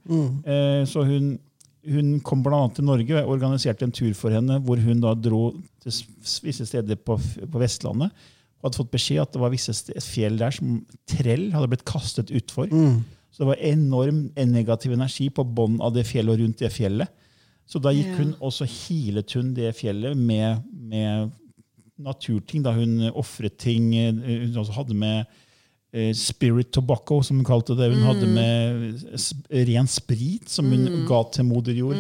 [0.46, 1.40] Eh, så hun,
[1.90, 2.62] hun kom bl.a.
[2.76, 5.50] til Norge og organiserte en tur for henne hvor hun da dro
[5.84, 5.98] til
[6.46, 8.12] visse steder på, på Vestlandet.
[8.62, 10.78] Og hadde fått beskjed at det var visse et fjell der som
[11.12, 12.70] trell hadde blitt kastet utfor.
[13.34, 17.10] Så det var enorm negativ energi på bånn av det fjellet og rundt det fjellet.
[17.68, 21.32] Så da gikk hun og så healet hun det fjellet med, med
[21.98, 22.64] naturting.
[22.64, 23.94] Da hun ofret ting.
[23.96, 25.26] eh, Hun også hadde med
[26.18, 27.92] spirit tobacco, som hun kalte det.
[27.94, 29.04] Hun hadde med
[29.70, 32.00] ren sprit, som hun ga til moder jord.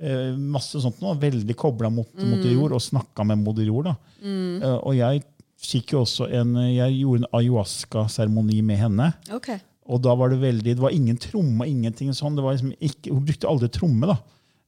[0.00, 1.14] Eh, masse sånt noe.
[1.22, 3.84] Veldig kobla mot moder jord, og snakka med moder jord.
[3.92, 3.94] Da.
[4.24, 5.22] Eh, og jeg
[5.58, 9.12] fikk jo også en Jeg gjorde en ayahuasca-seremoni med henne.
[9.34, 9.58] Okay.
[9.88, 12.36] Og da var det veldig, det var ingen tromme, ingenting sånn.
[12.36, 14.18] Det var liksom ikke, hun brukte aldri tromme, da.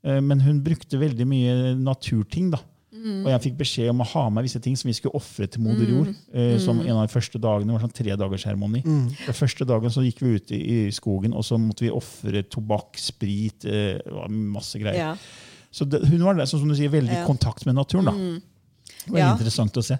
[0.06, 2.50] Eh, Men hun brukte veldig mye naturting.
[2.54, 2.62] da.
[3.00, 5.60] Og jeg fikk beskjed om å ha med visse ting som vi skulle ofre til
[5.64, 6.10] moder jord.
[6.34, 7.66] eh, Som en av de første dagene.
[7.66, 8.82] Det var sånn tre dagers seremoni.
[8.82, 12.42] Den første dagen så gikk vi ut i, i skogen, og så måtte vi ofre
[12.44, 14.98] tobakk, sprit, eh, masse greier.
[14.98, 15.16] Ja.
[15.72, 17.26] Så det, hun var der, sånn som du sier, veldig i Ja.
[17.26, 18.04] kontakt med naturen.
[18.04, 18.12] da.
[18.12, 19.32] Det var Ja.
[19.36, 19.98] interessant å se.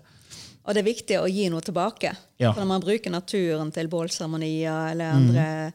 [0.67, 2.15] Og det er viktig å gi noe tilbake.
[2.39, 2.53] Ja.
[2.53, 5.73] For når man bruker naturen til bålseremonier eller andre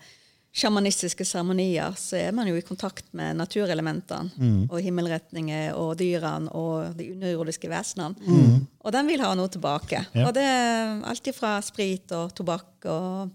[0.55, 6.93] sjamanistiske seremonier, så er man jo i kontakt med naturelementene og himmelretninger og dyrene og
[6.95, 8.15] de underjordiske vesenene.
[8.85, 10.05] Og den vil ha noe tilbake.
[10.15, 10.29] Ja.
[10.29, 13.33] Og det er alt fra sprit og tobakk og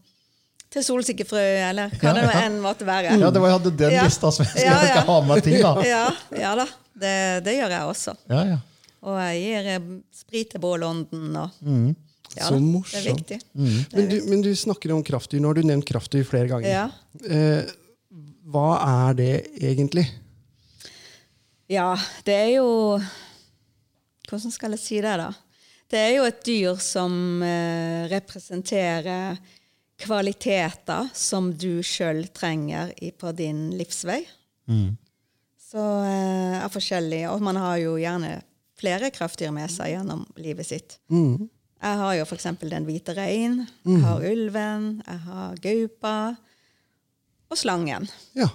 [0.71, 3.17] til solsikkefrø, eller hva det nå enn måtte være.
[3.19, 4.05] Ja, det var, jeg hadde den Ja.
[4.07, 5.01] lista, så jeg Ja, skal ja.
[5.09, 5.57] ha med ting.
[5.61, 5.73] da.
[5.95, 6.05] Ja,
[6.39, 6.67] ja da.
[7.01, 8.15] Det, det gjør jeg også.
[8.31, 8.59] Ja, ja.
[9.03, 9.83] Og jeg gir
[10.15, 11.35] sprit til bålånden.
[11.41, 11.51] Og,
[12.37, 12.95] ja, Så morsomt.
[12.95, 13.39] Det er viktig.
[13.95, 15.43] Men du, men du snakker om kraftdyr.
[15.43, 16.71] Nå har du nevnt kraftdyr flere ganger.
[16.71, 16.87] Ja.
[17.27, 17.71] Eh,
[18.51, 20.07] hva er det egentlig?
[21.71, 21.95] Ja,
[22.27, 22.99] det er jo
[24.31, 25.31] Hvordan skal jeg si det, da?
[25.91, 27.13] Det er jo et dyr som
[27.43, 29.41] eh, representerer
[30.01, 34.21] kvaliteter som du sjøl trenger i, på din livsvei.
[35.71, 37.25] Så eh, er forskjellig.
[37.33, 38.37] Og man har jo gjerne
[38.81, 41.01] flere kraftdyr med seg gjennom livet sitt.
[41.81, 42.49] Jeg har jo f.eks.
[42.61, 46.17] den hvite rein, jeg har ulven, jeg har gaupa
[47.51, 48.05] og slangen.
[48.37, 48.51] Ja.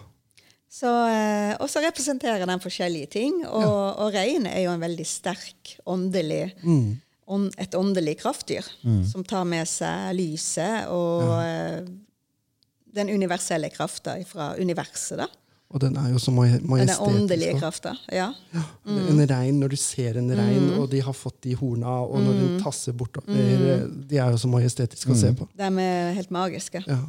[0.75, 3.39] Så, eh, og så representerer den forskjellige ting.
[3.47, 6.51] Og, og reinen er jo en veldig sterk åndelig
[7.25, 8.67] ånd, et åndelig kraftdyr
[9.09, 11.79] som tar med seg lyset og ja.
[12.99, 15.23] den universelle krafta fra universet.
[15.23, 15.29] da.
[15.73, 16.99] Og den er jo så majestetisk.
[17.01, 17.62] Den åndelige også.
[17.63, 17.95] krafta.
[18.13, 18.28] Ja.
[18.86, 22.38] En rein, når du ser en rein, og de har fått de horna, og når
[22.39, 25.49] den tasser bortover eh, De er jo så majestetiske å se på.
[25.58, 26.84] De er helt magiske.
[26.86, 27.01] Ja.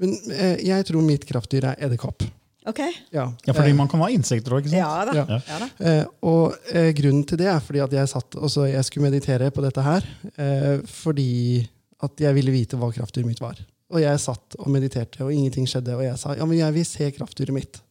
[0.00, 2.24] Men eh, jeg tror mitt kraftdyr er edderkopp.
[2.66, 2.80] OK?
[3.12, 3.26] Ja.
[3.44, 4.80] Ja, fordi man kan ha insekter òg, ikke sant?
[4.80, 5.14] Ja da.
[5.18, 5.40] Ja.
[5.50, 5.68] Ja da.
[5.84, 9.10] Eh, og eh, grunnen til det er fordi at jeg satt og så jeg skulle
[9.10, 10.06] meditere på dette her.
[10.40, 11.60] Eh, fordi
[12.04, 13.60] at jeg ville vite hva kraftdyret mitt var.
[13.92, 15.92] Og jeg satt og mediterte, og ingenting skjedde.
[15.98, 17.83] Og jeg sa ja, men jeg vil se kraftdyret mitt.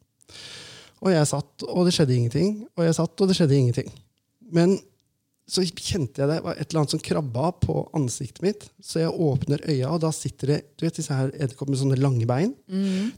[1.04, 2.56] Og jeg satt, og det skjedde ingenting.
[2.78, 3.90] Og jeg satt, og det skjedde ingenting.
[4.54, 4.78] Men
[5.44, 8.62] så kjente jeg det var et eller annet som krabba på ansiktet mitt.
[8.80, 11.98] Så jeg åpner øya, og da sitter det du vet, disse her edderkopper med sånne
[12.00, 12.54] lange bein.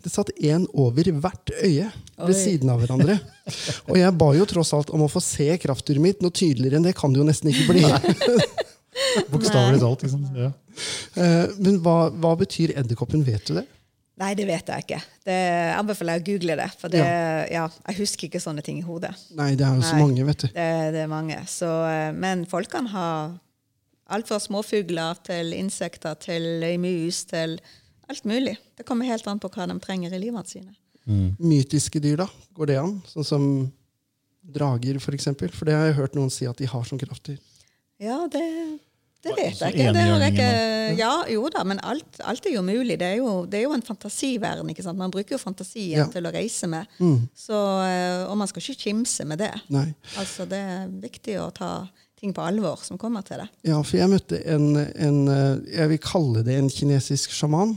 [0.02, 3.20] Det satt én over hvert øye ved siden av hverandre.
[3.92, 6.26] Og jeg ba jo tross alt om å få se kraftdyret mitt.
[6.26, 7.86] Noe tydeligere enn det kan det jo nesten ikke bli.
[9.32, 10.08] Bokstavelig talt.
[10.08, 10.26] Liksom.
[10.40, 10.50] Ja.
[11.22, 13.22] Eh, Men hva, hva betyr edderkoppen?
[13.28, 13.68] Vet du det?
[14.16, 15.00] Nei, det vet jeg ikke.
[15.28, 15.38] Det
[15.76, 16.68] anbefaler jeg å google det.
[16.80, 17.02] For det,
[17.52, 17.66] ja.
[17.68, 19.12] jeg husker ikke sånne ting i hodet.
[19.36, 20.06] Nei, det er jo så Nei.
[20.06, 20.48] mange, vet du.
[20.54, 21.40] Det, det er mange.
[21.52, 23.10] Så, eh, men folk kan ha
[24.16, 27.58] alt fra småfugler til insekter til løymus til
[28.08, 28.56] alt mulig.
[28.78, 30.72] Det kommer helt an på hva de trenger i livene sine.
[31.06, 32.30] Mytiske dyr, da?
[32.56, 32.96] Går det an?
[33.10, 33.44] Sånn som
[34.56, 35.52] drager, for eksempel?
[35.54, 37.42] For det har jeg hørt noen si at de har som kraftdyr.
[38.02, 38.46] Ja, det,
[39.26, 39.92] det vet jeg ikke.
[39.96, 42.98] Det har jeg ikke ja, jo da, men alt, alt er jo mulig.
[43.02, 44.70] Det er jo, det er jo en fantasiverden.
[44.70, 44.98] ikke sant?
[45.02, 46.06] Man bruker jo fantasien Ja.
[46.14, 46.86] til å reise med.
[47.36, 47.58] Så,
[47.90, 49.52] eh, og man skal ikke kimse med det.
[49.74, 49.88] Nei.
[50.22, 51.88] Altså, Det er viktig å ta
[52.20, 53.50] ting på alvor som kommer til det.
[53.68, 57.76] Ja, for jeg møtte en, en eh, Jeg vil kalle det en kinesisk sjaman.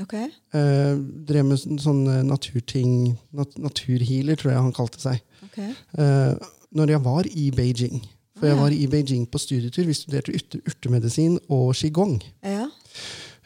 [0.00, 0.14] Ok?
[0.14, 0.94] Eh,
[1.28, 5.20] drev med sånn- sånne naturting nat Naturhealer, tror jeg han kalte seg.
[5.44, 5.58] ok.
[5.98, 6.34] Eh,
[6.72, 7.98] når jeg var i Beijing.
[8.42, 9.86] For jeg var i Beijing på studietur.
[9.86, 10.32] Vi studerte
[10.66, 12.18] urtemedisin og qigong.
[12.42, 12.68] Ja,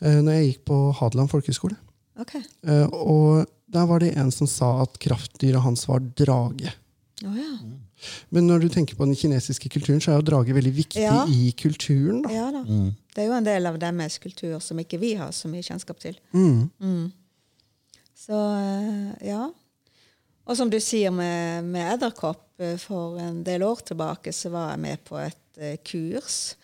[0.04, 1.76] Eh, når jeg gikk på Hadeland folkehøgskole.
[2.20, 2.34] ok.
[2.68, 6.68] Eh, og der var det en som sa at kraftdyret hans var drage.
[7.24, 7.54] Oh, ja.
[8.30, 11.24] Men når du tenker på den kinesiske kulturen, så er jo drage veldig viktig Ja.
[11.26, 12.20] i kulturen.
[12.26, 12.28] da.
[12.30, 12.60] ja da.
[13.14, 15.98] Det er jo en del av deres kultur som ikke vi har så mye kjennskap
[15.98, 16.18] til.
[16.34, 17.10] Mm.
[18.14, 19.46] Så eh, ja.
[20.46, 22.42] Og som du sier med, med edderkopp,
[22.80, 26.56] for en del år tilbake så var jeg med på et eh, kurs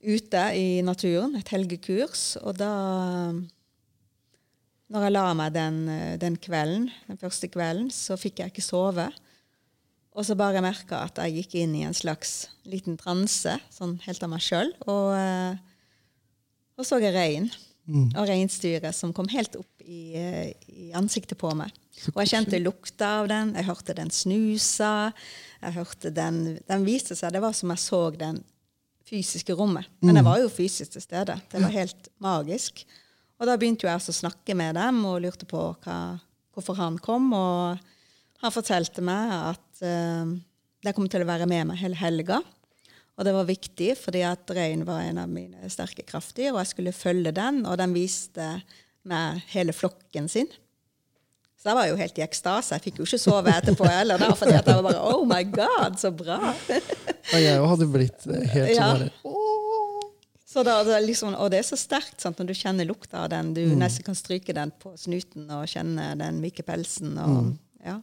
[0.00, 2.36] ute i naturen, et helgekurs.
[2.42, 2.72] Og da
[4.86, 8.62] Når jeg la meg den, eh, den kvelden, den første kvelden, så fikk jeg ikke
[8.62, 9.08] sove.
[10.14, 14.22] Og så bare merka at jeg gikk inn i en slags liten transe, sånn helt
[14.22, 14.70] av meg sjøl.
[14.86, 15.58] Og, eh,
[16.78, 17.50] og så jeg rein.
[18.18, 21.70] Og reinsdyret som kom helt opp i, eh, i ansiktet på meg.
[22.12, 25.12] Og jeg kjente lukta av den, jeg hørte den snusa.
[25.62, 28.44] jeg hørte Den den viste seg, Det var som jeg så den
[29.06, 29.86] fysiske rommet.
[30.02, 31.40] Men jeg var jo fysisk til stede.
[31.50, 32.84] Det var helt magisk.
[33.38, 36.18] Og da begynte jo jeg å snakke med dem og lurte på hva,
[36.54, 37.32] hvorfor han kom.
[37.32, 37.78] Og
[38.42, 40.34] han fortalte meg at uh,
[40.82, 42.40] de kom til å være med meg hele helga.
[43.16, 46.72] Og det var viktig, fordi at reinen var en av mine sterke kraftdyr, og jeg
[46.74, 48.48] skulle følge den, og den viste
[49.08, 50.50] meg hele flokken sin.
[51.56, 52.76] Så jeg var jo helt i ekstase.
[52.76, 55.40] Jeg fikk jo ikke sove etterpå heller, da, fordi at jeg var bare Oh my
[55.48, 56.52] God, så bra!
[57.32, 58.90] Og jeg òg hadde blitt eh, helt Ja.
[58.92, 59.08] sånn
[60.46, 63.32] Så da, det liksom, og det er så sterkt sant, når du kjenner lukta av
[63.32, 63.50] den.
[63.56, 67.16] Du nesten kan stryke den på snuten og kjenne den myke pelsen.
[67.20, 67.50] Og,
[67.84, 67.96] ja.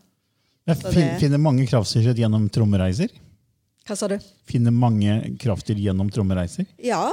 [0.69, 3.09] Jeg finner mange kraftsyrer gjennom trommereiser.
[3.83, 4.17] Hva sa du?
[4.47, 6.67] Finner mange krafter gjennom trommereiser.
[6.79, 7.09] Ja,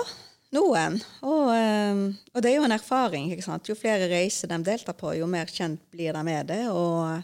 [0.54, 1.00] noen.
[1.26, 2.02] Og, eh,
[2.34, 3.30] og det er jo en erfaring.
[3.32, 3.68] ikke sant?
[3.68, 6.62] Jo flere reiser de deltar på, jo mer kjent blir de med det.
[6.70, 7.22] Og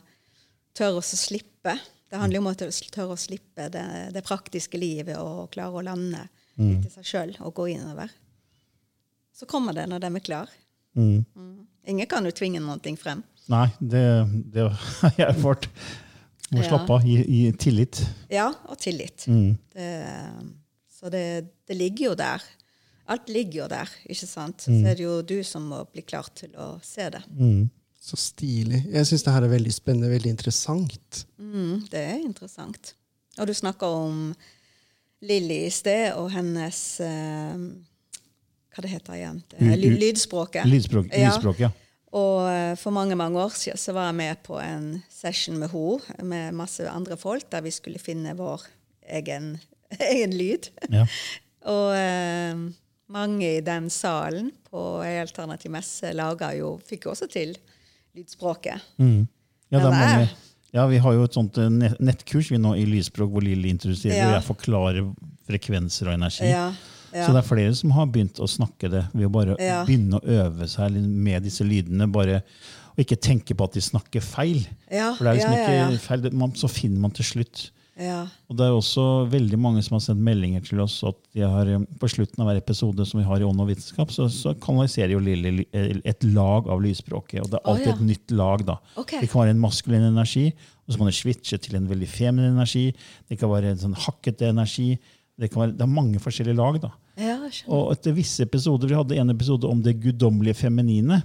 [0.76, 1.76] tør å slippe.
[2.10, 6.28] Det handler om å tørre å slippe det, det praktiske livet og klare å lande
[6.56, 8.12] litt i seg sjøl og gå innover.
[9.36, 10.52] Så kommer det når de er klar.
[10.96, 11.24] Mm.
[11.86, 13.22] Ingen kan jo tvinge ting frem.
[13.52, 14.04] Nei, det,
[14.54, 14.68] det
[15.00, 15.68] har jeg erfart.
[16.52, 16.68] Må Ja.
[16.68, 17.02] slappe av.
[17.06, 18.00] Gi, gi tillit.
[18.30, 19.24] Ja, og tillit.
[19.26, 19.56] Mm.
[19.74, 19.88] Det,
[20.92, 21.24] så det,
[21.66, 22.42] det ligger jo der.
[23.08, 24.64] Alt ligger jo der, ikke sant?
[24.68, 24.80] Mm.
[24.82, 27.22] Så er det jo du som må bli klar til å se det.
[27.38, 27.68] Mm.
[28.06, 28.84] Så stilig.
[28.92, 31.24] Jeg syns det her er veldig spennende, veldig interessant.
[31.42, 32.92] Mm, det er interessant.
[33.38, 34.20] Og du snakker om
[35.26, 37.56] Lilly i sted, og hennes eh,
[38.76, 39.38] Hva det heter igjen?
[39.50, 40.66] Det er Lydspråket.
[40.68, 41.66] Lydspråk, Ja.
[41.66, 41.70] ja.
[42.16, 45.72] Og eh, for mange mange år siden så var jeg med på en session med
[45.72, 48.64] henne, med masse andre folk, der vi skulle finne vår
[49.20, 49.56] egen,
[50.12, 50.70] egen lyd.
[50.92, 51.06] ja.
[51.66, 52.58] Og eh,
[53.10, 57.56] mange i den salen på ei alternativ messe laga jo, fikk også til
[58.14, 58.84] lydspråket.
[59.02, 59.24] Mm.
[59.74, 60.28] Ja, det er
[60.76, 64.16] ja, vi har jo et sånt eh, nettkurs vi nå i lydspråk hvor Lill introduserer
[64.18, 64.28] Ja.
[64.28, 65.08] og jeg forklarer
[65.48, 66.50] frekvenser og energi.
[66.50, 66.68] Ja.
[67.24, 70.36] Så det er flere som har begynt å snakke det ved å bare begynne å
[70.42, 72.10] øve seg med disse lydene.
[72.12, 72.42] bare
[72.96, 74.66] Og ikke tenke på at de snakker feil.
[74.90, 77.70] Ja, For det er liksom ikke feil, man, Så finner man til slutt.
[77.96, 78.26] ja.
[78.48, 81.66] Og det er også veldig mange som har sendt meldinger til oss at de har,
[81.66, 84.52] eh, på slutten av hver episode som vi har i Ånd og vitenskap, så, så
[84.60, 87.40] kanaliserer jo Lilly eh, et lag av lysspråket.
[87.42, 87.94] Og det er alltid alltid ja.
[87.96, 88.64] et nytt lag.
[88.66, 88.78] da.
[88.96, 89.20] Okay.
[89.20, 90.46] Det kan være en maskulin energi,
[90.86, 92.86] og så kan det switche til en veldig feminin energi.
[93.28, 94.94] Det kan være en sånn hakkete energi.
[95.36, 96.80] Det, kan være, det er mange forskjellige lag.
[96.82, 96.92] da.
[97.16, 97.36] Ja.
[97.68, 101.22] Og etter visse episoder, Vi hadde en episode om det guddommelige feminine.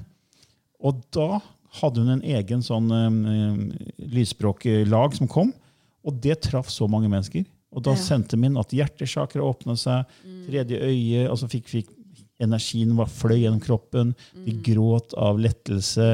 [0.81, 1.41] Og da
[1.81, 5.53] hadde hun en egen sånn eh, lysspråklag som kom.
[6.05, 7.45] Og det traff så mange mennesker.
[7.71, 7.95] Og da Ja.
[7.97, 10.05] sendte min at hjertesakra åpna seg,
[10.49, 11.87] tredje øye altså fikk, fikk
[12.41, 14.13] Energien var fløy gjennom kroppen.
[14.45, 16.07] De gråt av lettelse.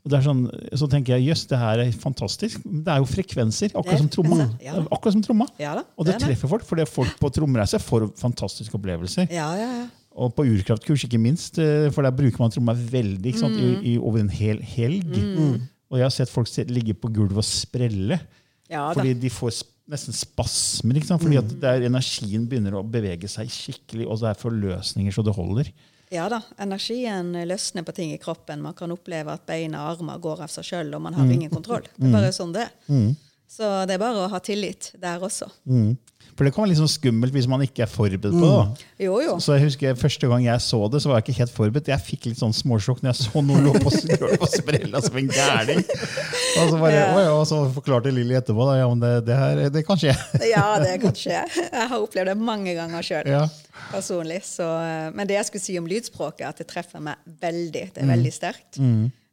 [0.00, 0.42] Og det er sånn,
[0.80, 2.62] så tenker jeg jøss, det her er fantastisk.
[2.64, 4.48] Det er jo frekvenser, akkurat som tromma.
[4.64, 4.74] ja.
[4.90, 5.46] Akkurat som tromma.
[5.60, 6.26] Ja da, Og det det.
[6.28, 9.30] treffer folk, for det er folk på trommereise får fantastiske opplevelser.
[9.30, 9.88] Ja, ja, ja.
[10.20, 13.54] Og på urkraftkurs, ikke minst, eh, for der bruker man tromma veldig sant?
[13.54, 13.68] Mm.
[13.84, 15.14] I, i, over en hel helg.
[15.90, 18.20] Og jeg har sett folk ligge på gulvet og sprelle.
[18.70, 19.50] ja fordi de får
[19.90, 20.96] nesten spasmer.
[21.00, 21.22] Ikke sant?
[21.22, 21.44] Fordi Mm.
[21.44, 25.72] at der energien begynner å bevege seg skikkelig, og det er forløsninger så det holder.
[26.10, 28.60] Ja da, energien løsner på ting i kroppen.
[28.62, 31.50] Man kan oppleve at beina og armer går av seg sjøl, og man har ingen
[31.50, 31.82] kontroll.
[31.98, 33.14] Det er bare sånn det er.
[33.50, 35.50] Så det er bare å ha tillit der også.
[36.40, 38.60] For det kan være litt sånn skummelt hvis man ikke er forberedt på det.
[38.64, 38.84] Mm.
[39.04, 39.32] Jo, jo.
[39.44, 41.90] Så jeg husker Første gang jeg så det, så var jeg ikke helt forberedt.
[41.92, 43.92] Jeg fikk litt sånn småsjokk når jeg så noen lå på,
[44.40, 45.82] på sprella som en gærning.
[45.84, 47.26] Og så, bare, Ja.
[47.34, 50.14] Og så forklarte Lilly etterpå da, ja, men det, det her det kan skje.
[50.54, 51.42] Ja, det kan skje.
[51.60, 53.28] Jeg har opplevd det mange ganger sjøl.
[53.28, 53.42] Ja.
[53.92, 54.40] personlig.
[54.48, 57.84] Så, eh, men det jeg skulle si om lydspråket, at det treffer meg veldig.
[57.90, 57.96] Mm.
[57.98, 58.80] Det er veldig sterkt.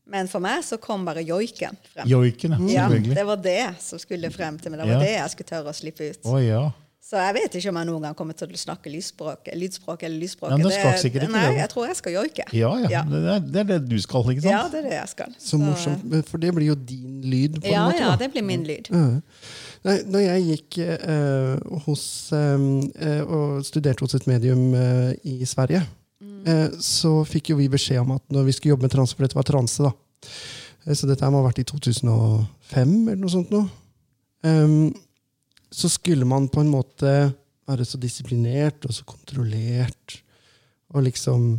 [0.07, 2.07] Men for meg så kom bare joiken frem.
[2.07, 2.89] Joiken, ja.
[2.91, 4.83] Ja, det var det som skulle frem til meg.
[4.83, 4.99] Det Ja.
[4.99, 6.21] var det jeg skulle tørre å slippe ut.
[6.27, 6.67] Oh, ja.
[7.07, 10.19] Så jeg vet ikke om jeg noen gang kommer til å snakke lydspråk, lydspråk eller
[10.19, 10.49] lydspråk.
[10.51, 12.45] Ja, men du skal sikkert ikke nei, jeg tror jeg skal joike.
[12.51, 12.89] Ja, ja.
[12.97, 13.03] Ja.
[13.07, 14.51] Det, er, det er det du skal, ikke sant?
[14.51, 15.37] Ja, det er det jeg skal.
[15.39, 16.03] Så morsomt.
[16.27, 18.01] For det blir jo din lyd, på en måte.
[18.01, 18.17] ja, da.
[18.19, 18.91] det blir min lyd.
[19.87, 22.03] Nei, når jeg gikk eh, hos,
[22.35, 25.85] eh, og studerte hos et medium eh, i Sverige,
[26.43, 29.23] eh, så fikk jo vi beskjed om at når vi skulle jobbe med transe, for
[29.23, 29.95] dette var transe, da.
[30.83, 33.63] Eh, så dette må ha vært i 2005 eller noe sånt nå.
[34.43, 34.79] Em,
[35.73, 37.13] så skulle man på en måte
[37.67, 40.21] være så disiplinert og så kontrollert.
[40.95, 41.55] Og liksom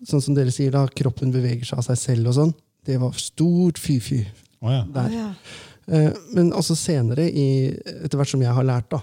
[0.00, 2.52] Sånn som dere sier, da, kroppen beveger seg av seg selv og sånn.
[2.88, 4.22] Det var stort fy-fy
[4.64, 4.78] oh, ja.
[4.94, 5.10] der.
[5.12, 5.26] Ja.
[5.92, 7.68] Eh, Men også senere, i,
[7.98, 9.02] etter hvert som jeg har lært da,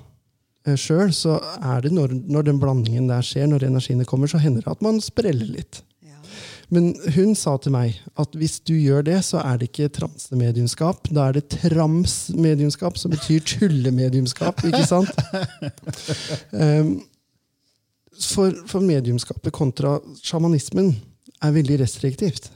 [0.74, 4.66] sjøl, så er det når, når den blandingen der skjer, når energiene kommer, så hender
[4.66, 5.84] det at man spreller litt.
[6.74, 11.08] Men hun sa til meg at hvis du gjør det, så er det ikke transemediumskap.
[11.16, 14.66] Da er det tramsmediumskap, som betyr tullemediumskap.
[14.68, 15.14] ikke sant?
[16.52, 16.98] Um,
[18.18, 20.96] for, for mediumskapet kontra sjamanismen
[21.44, 22.52] er veldig restriktivt.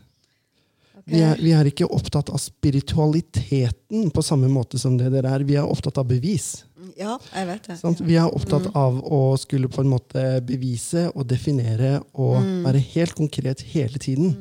[1.06, 5.46] Vi, er, vi er ikke opptatt av spiritualiteten på samme måte som det dere er.
[5.48, 6.64] Vi er opptatt av bevis.
[6.98, 7.78] Ja, jeg vet det.
[7.80, 12.82] Sånn, Vi er opptatt av å skulle på en måte bevise og definere og være
[12.94, 14.34] helt konkret hele tiden.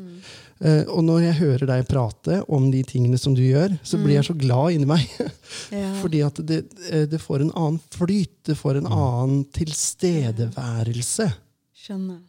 [0.60, 4.18] Uh, og når jeg hører deg prate om de tingene som du gjør, så blir
[4.18, 5.06] jeg så glad inni meg.
[5.74, 5.88] Ja.
[5.98, 6.60] Fordi at det,
[6.90, 11.26] eh, det får en annen flyt, det får en annen tilstedeværelse.
[11.74, 12.20] Skjønner.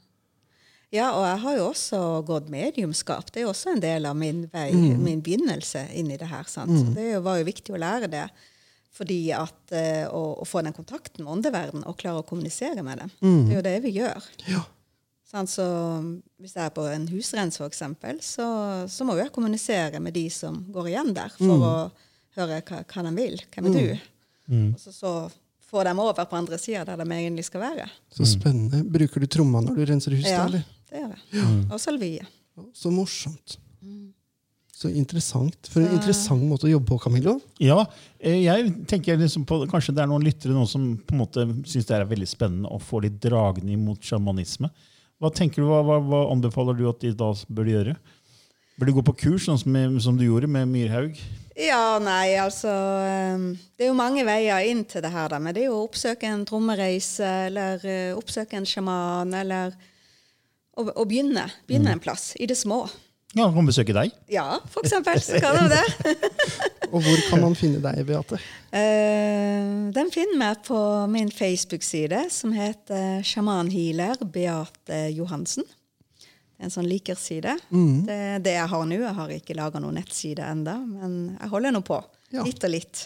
[0.92, 3.30] Ja, og jeg har jo også gått mediumskap.
[3.32, 6.50] Det er jo også en del av min vei, min begynnelse inni det her.
[6.52, 6.92] sant?
[6.98, 8.26] Det var jo viktig å lære det.
[8.92, 13.00] Fordi at eh, å, å få den kontakten med åndeverden og klare å kommunisere med
[13.00, 14.26] det, det er jo det vi gjør.
[14.52, 14.66] Ja.
[15.32, 15.64] Sånn, Så
[16.44, 18.46] hvis jeg er på en husrens, for eksempel, så,
[18.92, 21.72] så må jeg kommunisere med de som går igjen der, for å
[22.36, 23.40] høre hva, hva de vil.
[23.54, 24.04] Hvem er du?
[24.74, 25.14] Og så, så
[25.72, 27.88] få dem over på andre sida, der de egentlig skal være.
[28.12, 28.84] Så spennende.
[28.84, 30.34] Bruker du tromma når du renser huset?
[30.36, 30.68] Ja, eller?
[30.92, 31.52] det gjør jeg.
[31.72, 32.28] Og salvie.
[32.76, 33.56] Så morsomt.
[34.82, 35.68] Så interessant.
[35.70, 37.36] For en interessant måte å jobbe på, Camillo.
[37.62, 37.84] Ja,
[38.18, 41.46] eh, jeg tenker liksom på, Kanskje det er noen lyttere nå som på en måte
[41.70, 44.72] syns det er veldig spennende og får litt dragning mot sjamanisme.
[45.22, 47.94] Hva tenker du, hva, hva, hva anbefaler du at de da bør gjøre?
[48.82, 51.20] Bør de gå på kurs, sånn som, som du gjorde med Myrhaug?
[51.62, 52.72] Ja, nei, altså
[53.06, 53.46] ehm,
[53.78, 55.38] Det er jo mange veier inn til det her, da.
[55.38, 59.78] Men det er jo å oppsøke en trommereise, eller eh, oppsøke en sjaman, eller
[60.74, 61.46] å, å begynne.
[61.70, 62.32] Begynne en plass.
[62.42, 62.88] I det små.
[63.34, 64.12] Ja, Han kan besøke deg.
[64.32, 65.20] Ja, for eksempel.
[65.24, 66.16] Så kan de det.
[66.92, 68.36] Og hvor kan man finne deg, Beate?
[68.74, 75.64] Uh, den finner meg på min Facebook-side, som heter sjamanhealer Beate Johansen.
[75.64, 77.56] Det er en sånn likerside.
[77.72, 78.98] Det er det jeg har nå.
[79.00, 81.98] Jeg har ikke laga noen nettside enda, men jeg holder nå på.
[82.36, 82.44] Ja.
[82.46, 83.06] Litt og litt.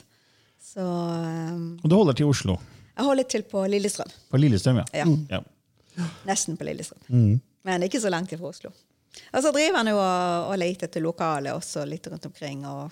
[0.66, 2.58] Så eh, Og du holder til Oslo.
[2.98, 4.12] jeg holder til på Lillestrøm.
[4.34, 5.06] På Lillestrøm, ja.
[5.06, 5.06] Ja.
[5.38, 6.10] ja.
[6.28, 7.06] Nesten på Lillestrøm.
[7.66, 8.74] Men ikke så langt ifra Oslo.
[9.34, 12.66] Og så driver han jo og, og leter etter lokale også litt rundt omkring.
[12.68, 12.92] og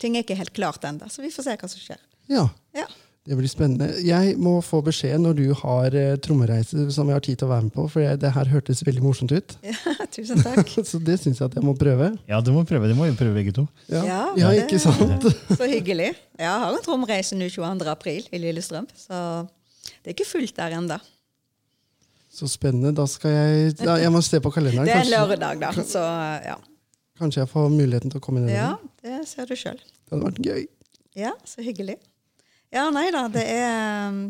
[0.00, 2.00] Ting er ikke helt klart ennå, så vi får se hva som skjer.
[2.28, 2.86] Ja, Ja.
[3.24, 3.86] det blir spennende.
[4.04, 7.52] Jeg må få beskjed når du har eh, trommereise som jeg har tid til å
[7.54, 9.54] være med på, for jeg, det her hørtes veldig morsomt ut.
[9.70, 10.68] Ja, Tusen takk.
[10.90, 12.10] Så det syns jeg at jeg må prøve.
[12.28, 12.88] Ja, du må prøve.
[12.90, 13.64] Det må vi prøve begge to.
[13.88, 15.24] Ja, Ja, ja det- ikke sant?
[15.58, 16.10] Så hyggelig.
[16.42, 17.88] Jeg har en trommereise nå 22.
[17.94, 19.46] april i Lillestrøm, så
[20.02, 20.98] det er ikke fullt der ennå.
[22.34, 22.90] Så spennende.
[22.96, 24.86] Da skal jeg da, Jeg må se på kalenderen.
[24.88, 25.84] Det er Kanskje, lørdag, da.
[25.86, 26.02] Så
[26.44, 26.56] ja.
[27.20, 28.54] kanskje jeg får muligheten til å komme ned.
[28.56, 28.72] ja,
[29.04, 29.78] det ser du sjøl.
[29.78, 30.64] Det hadde vært gøy.
[31.14, 32.00] Ja, så hyggelig.
[32.74, 34.24] Ja, nei da, det er um,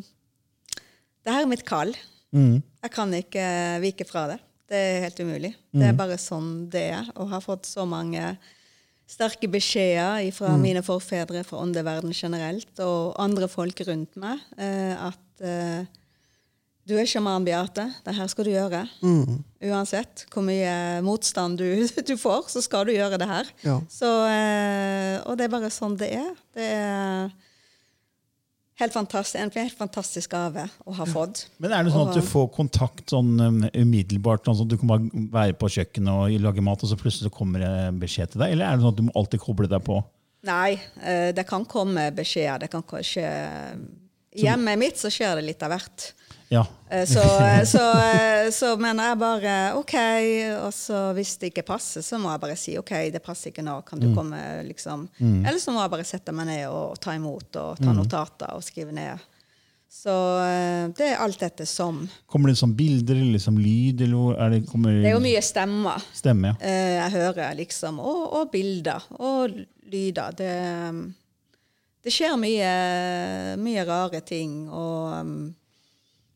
[1.25, 1.95] Det her er mitt kall.
[2.35, 2.59] Mm.
[2.85, 3.47] Jeg kan ikke
[3.81, 4.43] vike fra det.
[4.69, 5.55] Det er helt umulig.
[5.73, 7.09] Det er bare sånn det er.
[7.21, 8.35] Og har fått så mange
[9.09, 15.45] sterke beskjeder fra mine forfedre, fra åndeverden generelt, og andre folk rundt meg, eh, at
[15.45, 15.85] eh,
[16.85, 17.87] du er sjaman, Beate.
[18.05, 18.83] Det her skal du gjøre.
[19.65, 21.67] Uansett hvor mye motstand du,
[22.11, 23.51] du får, så skal du gjøre det her.
[23.65, 23.79] Ja.
[23.89, 26.31] Så, eh, og det er bare sånn det er.
[26.55, 27.33] Det er
[28.83, 31.47] helt fantastisk, en helt fantastisk gave å ha fått.
[31.63, 34.45] Men er det sånn at du får kontakt sånn um, umiddelbart?
[34.45, 37.65] Sånn at du kan bare være på kjøkkenet og lage mat, og så plutselig kommer
[37.65, 38.57] det beskjed til deg?
[38.57, 40.03] Eller er det sånn at du må alltid koble deg på?
[40.45, 42.67] Nei, eh, det kan komme beskjeder.
[42.67, 43.25] Det kan kanskje
[44.35, 46.09] Hjemmet mitt så skjer det litt av hvert.
[46.53, 46.65] Ja.
[46.91, 47.23] Eh, Så,
[47.67, 47.83] så,
[48.53, 49.95] så mener jeg bare OK.
[50.67, 53.65] Og så hvis det ikke passer, så må jeg bare si OK, det passer ikke
[53.65, 53.79] nå.
[53.89, 54.39] Kan du komme,
[54.69, 55.09] liksom?
[55.21, 58.63] Eller så må jeg bare sette meg ned og ta imot og ta notater og
[58.67, 59.19] skrive ned.
[59.95, 60.11] Så
[60.43, 64.01] eh, det er alt dette som Kommer det som bilder eller som lyd?
[64.03, 66.03] Eller er det, kommer Det er jo mye stemmer.
[66.13, 66.51] stemme?
[66.51, 66.57] Ja.
[66.67, 68.01] Eh, jeg hører, liksom.
[68.03, 69.07] Og, og bilder.
[69.23, 69.55] Og
[69.93, 70.35] lyder.
[70.35, 70.51] Det,
[72.05, 72.73] det skjer mye,
[73.63, 74.65] mye rare ting.
[74.69, 75.25] Og Ja,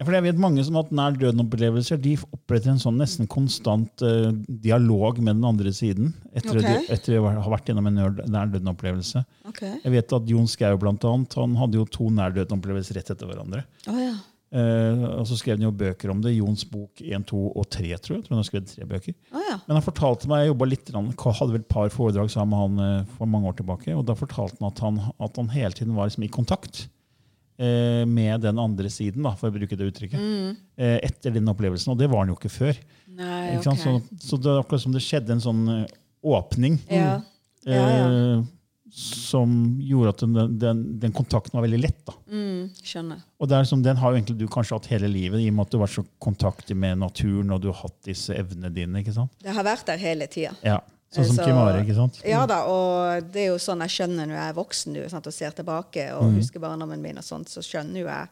[0.06, 4.04] for jeg vet Mange som har hatt nær døden-opplevelser, de oppretter en sånn nesten konstant
[4.06, 6.66] uh, dialog med den andre siden etter, Ok.
[6.68, 7.98] de, etter å ha vært gjennom en
[8.30, 9.24] nær døden-opplevelse.
[9.50, 9.78] Okay.
[9.82, 13.26] Jeg vet at Jon Skau blant annet, han hadde jo to nær døden-opplevelser rett etter
[13.26, 13.64] hverandre.
[13.90, 14.12] Oh, ja.
[14.54, 16.36] uh, og så skrev han jo bøker om det.
[16.36, 18.26] Jons bok 1, 2 og 3, tror jeg.
[18.28, 19.16] tror han har skrevet tre bøker.
[19.34, 19.56] Oh, ja.
[19.66, 22.62] Men han fortalte meg, jeg jobbet litt, han hadde vel et par foredrag sammen med
[22.62, 25.74] han uh, for mange år tilbake, og da fortalte han at han, at han hele
[25.74, 26.86] tiden var liksom i kontakt
[27.58, 30.20] med den andre siden, da, for å bruke det uttrykket,
[30.78, 31.90] eh, etter den opplevelsen.
[31.92, 32.76] Og det var han jo ikke før.
[33.18, 33.82] Nei, Ikke sant?
[33.82, 34.12] ok.
[34.20, 37.16] Så, så det er akkurat som det skjedde en sånn eh, åpning Ja.
[37.66, 38.06] Ja, ja.
[38.06, 38.44] eh,
[38.98, 39.50] som
[39.84, 41.98] gjorde at den, den, den kontakten var veldig lett.
[42.08, 42.14] da.
[42.32, 43.18] Mm, skjønner.
[43.38, 45.58] Og det er som, Den har jo egentlig du kanskje hatt hele livet, i og
[45.58, 48.70] med at du har vært så kontaktig med naturen og du har hatt disse evnene
[48.72, 49.02] dine.
[49.02, 49.34] ikke sant?
[49.44, 50.54] Det har vært der hele tida.
[50.64, 50.78] Ja,
[51.10, 51.80] Sånn som Så- Kim Are.
[51.82, 52.18] ikke sant?
[52.24, 55.26] Ja da, og det er jo sånn jeg skjønner når jeg er voksen du, sant,
[55.26, 58.28] og ser tilbake og husker barndommen min, og sånt, så skjønner jo jeg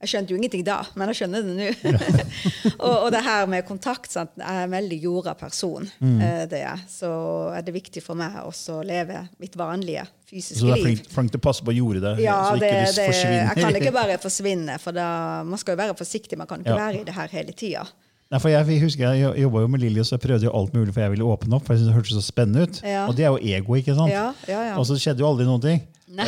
[0.00, 1.94] Jeg skjønte jo ingenting da, men jeg skjønner det nå.
[2.86, 5.88] og, og det her med kontakt sant, Jeg er en veldig jorda person.
[5.98, 6.20] Mm.
[6.52, 6.78] det er.
[6.86, 7.08] Så
[7.56, 10.62] er det viktig for meg også å leve mitt vanlige fysiske liv.
[10.62, 12.94] Så du er flink, flink til å passe på jordet det, Ja, så det, ikke
[12.94, 13.42] det, forsvinner.
[13.48, 15.08] jeg kan ikke bare forsvinne, for da,
[15.42, 16.38] man skal jo være forsiktig.
[16.38, 16.84] Man kan ikke Ja.
[16.86, 17.82] være i det her hele tida.
[18.28, 20.74] Nei, for jeg, husker jeg jobba jo med Lilly, og så jeg prøvde jo alt
[20.76, 21.64] mulig, for jeg ville åpne opp.
[21.64, 22.80] for jeg synes Det hørtes så spennende ut.
[22.84, 23.06] Ja.
[23.08, 24.12] Og det er jo ego, ikke sant?
[24.12, 24.74] Ja, ja, ja.
[24.76, 25.80] Og så skjedde jo aldri noen ting.
[26.16, 26.26] Nei.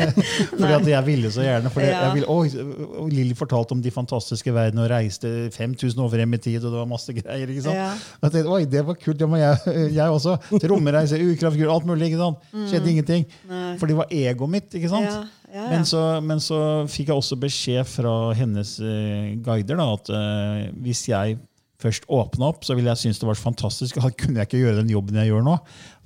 [0.58, 1.70] Fordi at jeg ville så gjerne.
[1.72, 2.04] For Ja.
[2.06, 6.40] jeg ville, å, Lilly fortalte om de fantastiske verdenene og reiste 5000 år frem i
[6.40, 7.52] tid, og det var masse greier.
[7.60, 7.90] Ja.
[8.22, 10.38] Jeg tenkte, oi, det var kult, det må jeg, jeg også.
[10.54, 12.10] Til romreise, ukraftkur, alt mulig.
[12.10, 12.48] ikke sant?
[12.70, 13.28] Skjedde ingenting.
[13.80, 14.72] For det var egoet mitt.
[14.74, 15.10] ikke sant?
[15.12, 15.36] Mm.
[15.50, 15.66] Ja.
[15.66, 20.68] Men, så, men så fikk jeg også beskjed fra hennes uh, guider da, at uh,
[20.84, 21.40] hvis jeg
[21.80, 23.96] først åpna opp, så ville jeg synes det var så fantastisk.
[24.00, 25.56] Da kunne jeg ikke gjøre den jobben jeg gjør nå.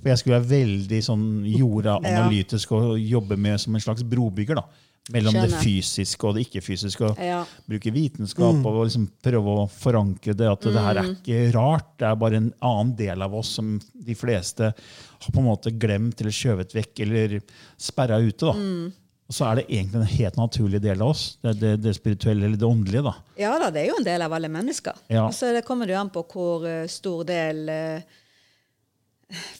[0.01, 4.55] For jeg skulle være veldig sånn jorda-analytisk og jobbe med som en slags brobygger.
[4.61, 4.65] da,
[5.13, 7.11] Mellom det fysiske og det ikke-fysiske.
[7.11, 7.43] og Ja.
[7.69, 10.47] Bruke vitenskap og liksom prøve å forankre det.
[10.49, 11.15] At det her er Mm.
[11.21, 11.97] ikke rart.
[11.99, 15.77] Det er bare en annen del av oss som de fleste har på en måte
[15.77, 17.41] glemt eller skjøvet vekk eller
[17.77, 18.39] sperra ute.
[18.47, 18.53] da.
[18.53, 18.93] Mm.
[19.25, 21.23] Og så er det egentlig en helt naturlig del av oss.
[21.41, 23.01] Det, det, det spirituelle eller det åndelige.
[23.07, 23.13] da.
[23.41, 24.99] Ja da, det er jo en del av alle mennesker.
[25.09, 25.25] Ja.
[25.25, 28.19] Og så det kommer det jo an på hvor uh, stor del uh,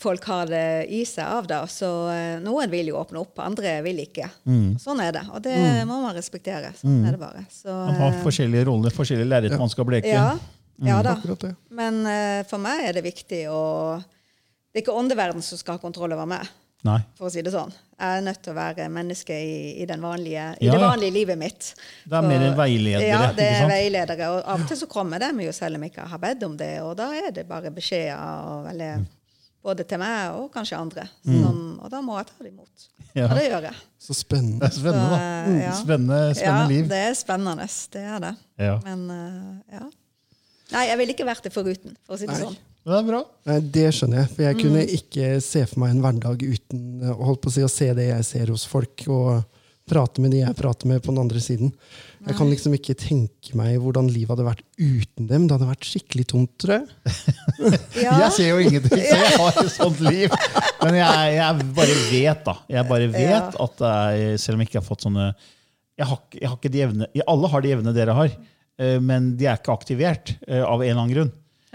[0.04, 1.58] folk har det i seg av det.
[1.74, 4.28] Så uh, noen vil jo åpne opp, andre vil ikke.
[4.46, 4.76] Mm.
[4.84, 5.24] Sånn er det.
[5.34, 5.58] Og det
[5.90, 6.70] må man respektere.
[6.78, 7.42] Sånn er det bare.
[7.50, 10.14] Så, Man har forskjellige roller, forskjellige lerret man skal bleke.
[10.14, 10.36] ja,
[10.86, 11.16] ja da.
[11.74, 12.04] Men
[12.46, 13.64] for meg er det viktig å
[14.70, 16.54] Det er ikke åndeverden som skal ha kontroll over meg.
[16.86, 17.00] Nei.
[17.18, 17.72] For å si det sånn.
[17.96, 20.88] Jeg er nødt til å være menneske i, i, den vanlige, i Ja, det ja.
[20.92, 21.70] vanlige livet mitt.
[22.06, 24.28] Det er mer veiledere, Ja, det er veiledere.
[24.36, 26.58] Og av og til så kommer de jo selv om jeg ikke har bedt om
[26.60, 29.06] det, og da er det bare beskjeder og Mm.
[29.66, 31.08] både til meg og kanskje andre.
[31.26, 32.84] Som, og da må jeg ta det imot.
[33.16, 33.30] Ja.
[33.32, 33.76] Og det gjør jeg.
[34.06, 34.60] Så spennende.
[34.60, 35.18] Det er spennende, da.
[35.18, 35.74] Så, eh, ja.
[35.80, 36.88] Spennende, spennende ja, liv.
[36.92, 37.68] det er spennende.
[37.96, 38.34] Det er det.
[38.60, 38.76] Ja.
[38.84, 39.86] Men uh, ja.
[40.76, 42.44] Nei, jeg ville ikke vært det foruten, for å si det Nei.
[42.46, 42.58] sånn.
[42.86, 43.20] Det er bra.
[43.76, 44.30] Det skjønner jeg.
[44.36, 44.96] For jeg kunne Mm.
[45.00, 48.10] ikke se for meg en hverdag uten eh, holdt på å si, å se det
[48.12, 49.44] jeg ser hos folk, og
[49.90, 51.72] prate med de jeg prater med på den andre siden.
[52.26, 55.44] Jeg kan liksom ikke tenke meg hvordan livet hadde vært uten dem.
[55.46, 56.88] Det hadde vært skikkelig tomt, tror jeg.
[58.06, 58.16] Ja.
[58.26, 60.34] Jeg ser jo ingenting, så jeg har et sånt liv.
[60.82, 62.56] Men jeg, jeg bare vet, da.
[62.74, 63.68] Jeg bare vet Ja.
[63.68, 65.30] at er, selv om jeg ikke har fått sånne
[65.96, 68.34] jeg har, jeg har ikke de evne, Alle har de evnene dere har,
[68.82, 71.32] eh, men de er ikke aktivert eh, av en eller annen grunn.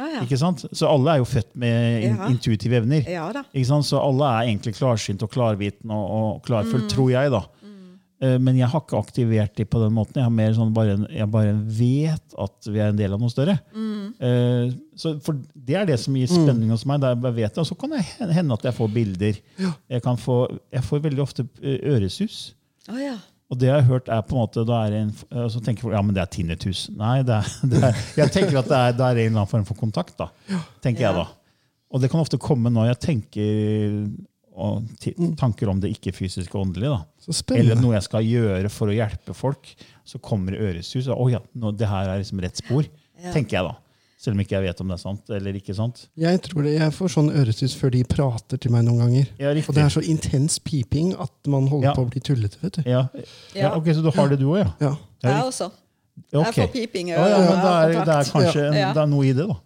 [0.09, 0.65] Ja, sant?
[0.73, 2.29] Så alle er jo født med in Ja.
[2.29, 3.05] intuitive evner.
[3.09, 3.43] ja da.
[3.55, 3.85] Ikke sant?
[3.85, 6.89] Så alle er egentlig klarsynt og klarvitende og, og klarfull, Mm.
[6.89, 7.31] tror jeg.
[7.31, 7.41] da.
[7.63, 8.43] Mm.
[8.45, 10.15] Men jeg har ikke aktivert de på den måten.
[10.21, 13.31] Jeg, har mer sånn bare, jeg bare vet at vi er en del av noe
[13.33, 13.59] større.
[13.75, 14.15] Mm.
[14.21, 17.01] Eh, Så for Det er det som gir spenning hos meg.
[17.01, 17.59] da jeg vet det.
[17.59, 19.39] Og så kan det hende at jeg får bilder.
[19.89, 22.53] Jeg, kan få, jeg får veldig ofte eh, øresus.
[22.91, 23.17] Oh, ja.
[23.51, 25.83] Og det jeg har hørt er på en måte, da er en, eh, Så tenker
[25.83, 26.85] folk ja, men det er tinnitus.
[26.95, 29.51] Nei, det er, det er, jeg tenker at det er, det er en eller annen
[29.51, 30.15] form for kontakt.
[30.21, 30.29] da,
[30.85, 31.27] tenker jeg da.
[31.91, 33.97] Og det kan ofte komme når jeg tenker
[34.61, 34.85] og
[35.41, 36.91] tanker om det ikke-fysiske og åndelige.
[36.93, 37.05] da.
[37.25, 39.71] Så Eller noe jeg skal gjøre for å hjelpe folk.
[40.05, 41.07] Så kommer øresus.
[41.09, 42.85] og, Å ja, nå, det her er liksom rett spor,
[43.21, 43.33] Ja.
[43.33, 43.75] tenker jeg da.
[44.21, 46.03] Selv om ikke jeg vet om det er sant eller ikke sant.
[46.21, 49.31] Jeg tror det, jeg får sånn øresus før de prater til meg noen ganger.
[49.41, 49.55] Ja.
[49.57, 51.95] Og det er så intens piping at man holder Ja.
[51.97, 52.59] på å bli tullete.
[52.61, 52.83] vet du.
[52.91, 53.25] Ja, ja.
[53.57, 53.71] Ja.
[53.79, 54.69] ok, Så du har det du òg, ja?
[54.81, 54.93] Ja.
[55.25, 55.71] Jeg også.
[56.35, 56.45] Okay.
[56.45, 57.49] Jeg får piping i Ja, ja, øret.
[57.49, 59.57] det er, det er kanskje en, det er noe i det, da.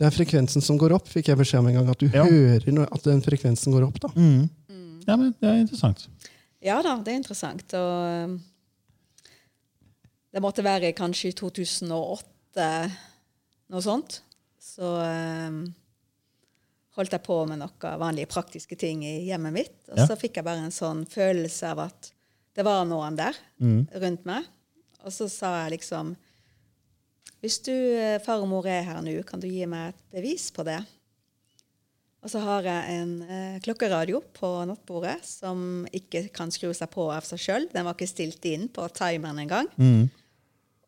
[0.00, 1.90] Det er frekvensen som går opp, fikk jeg beskjed om en gang.
[1.92, 2.24] At du Ja.
[2.24, 4.00] hører når, at den frekvensen går opp.
[4.00, 4.08] da.
[4.16, 6.06] Ja, men Det er interessant.
[6.62, 7.74] Ja da, det er interessant.
[7.74, 8.40] Og um,
[10.32, 12.90] det måtte være kanskje i 2008,
[13.70, 14.20] noe sånt.
[14.60, 15.62] Så um,
[16.98, 19.76] holdt jeg på med noen vanlige praktiske ting i hjemmet mitt.
[19.92, 20.06] Og Ja.
[20.10, 22.10] så fikk jeg bare en sånn følelse av at
[22.58, 23.36] det var noen der
[24.02, 24.44] rundt meg.
[25.04, 26.16] Og så sa jeg liksom
[27.40, 30.50] Hvis du, eh, far og mor, er her nå, kan du gi meg et bevis
[30.52, 30.76] på det?
[32.22, 37.06] Og så har jeg en eh, klokkeradio på nattbordet som ikke kan skru seg på
[37.10, 37.68] av seg sjøl.
[37.72, 39.70] Den var ikke stilt inn på timeren engang.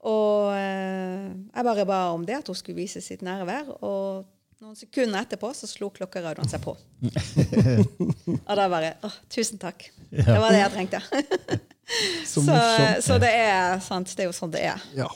[0.02, 3.68] Og eh, jeg bare ba om det, at hun skulle vise sitt nærvær.
[3.86, 4.24] Og
[4.62, 6.74] noen sekunder etterpå så slo klokkeradioen seg på.
[8.48, 9.88] og da bare Å, tusen takk.
[10.10, 11.02] Det var det jeg trengte.
[12.24, 12.54] Så så,
[13.04, 14.08] så det er sant.
[14.16, 14.84] Det er jo sånn det er.
[14.96, 15.08] Ja.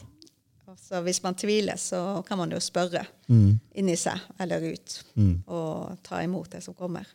[0.83, 3.57] Så hvis man tviler, så kan man jo spørre Mm.
[3.81, 4.97] inni seg eller ut.
[5.51, 7.07] Og ta imot det som kommer.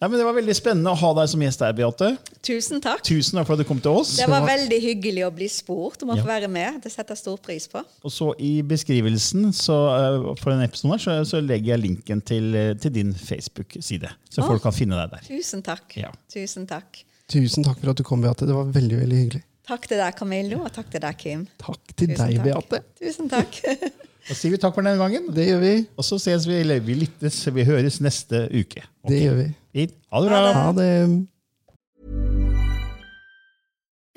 [0.00, 2.12] Ja, men Det var veldig spennende å ha deg som gjest her, Beate.
[2.46, 3.00] Tusen takk.
[3.02, 4.12] Tusen takk for at du kom til oss.
[4.20, 6.22] Det var veldig hyggelig å bli spurt om å Ja.
[6.22, 6.80] få være med.
[6.84, 7.82] Det setter jeg stor pris på.
[8.04, 12.20] Og så I beskrivelsen så, eh, for denne episoden her, så, så legger jeg linken
[12.24, 14.08] til, eh, til din Facebook-side.
[14.30, 14.46] Så Å.
[14.46, 15.26] folk kan finne deg der.
[15.36, 15.96] Tusen takk.
[15.96, 16.12] Ja.
[16.30, 17.02] Tusen takk.
[17.28, 18.46] Tusen takk for at du kom, Beate.
[18.46, 19.42] Det var veldig veldig hyggelig.
[19.66, 21.48] Takk til deg, Camillo, og takk til deg, Kim.
[21.58, 22.68] Takk til Tusen deg, takk.
[22.70, 22.84] Beate.
[23.02, 23.92] Tusen takk.
[24.28, 25.30] Da sier vi takk for denne gangen.
[25.32, 25.74] Det gjør vi.
[25.96, 28.84] Og så ses vi, eller vi lyttes, vi høres neste uke.
[28.84, 29.08] Ok.
[29.08, 29.46] Det gjør vi.
[29.72, 29.94] Fint.
[30.12, 30.52] Ha det bra.
[30.52, 30.92] Ha det.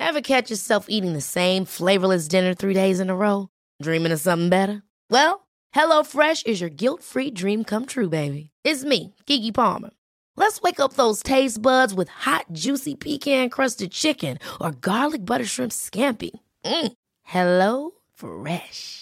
[0.02, 3.48] Ever catch yourself eating the same flavorless dinner three days in a row?
[3.82, 4.82] Dreaming of something better?
[5.08, 8.50] Well, HelloFresh is your guilt free dream come true, baby.
[8.64, 9.90] It's me, Gigi Palmer.
[10.36, 15.46] Let's wake up those taste buds with hot, juicy pecan crusted chicken or garlic butter
[15.46, 16.30] shrimp scampi.
[16.64, 16.92] Mm.
[17.22, 19.01] Hello Fresh.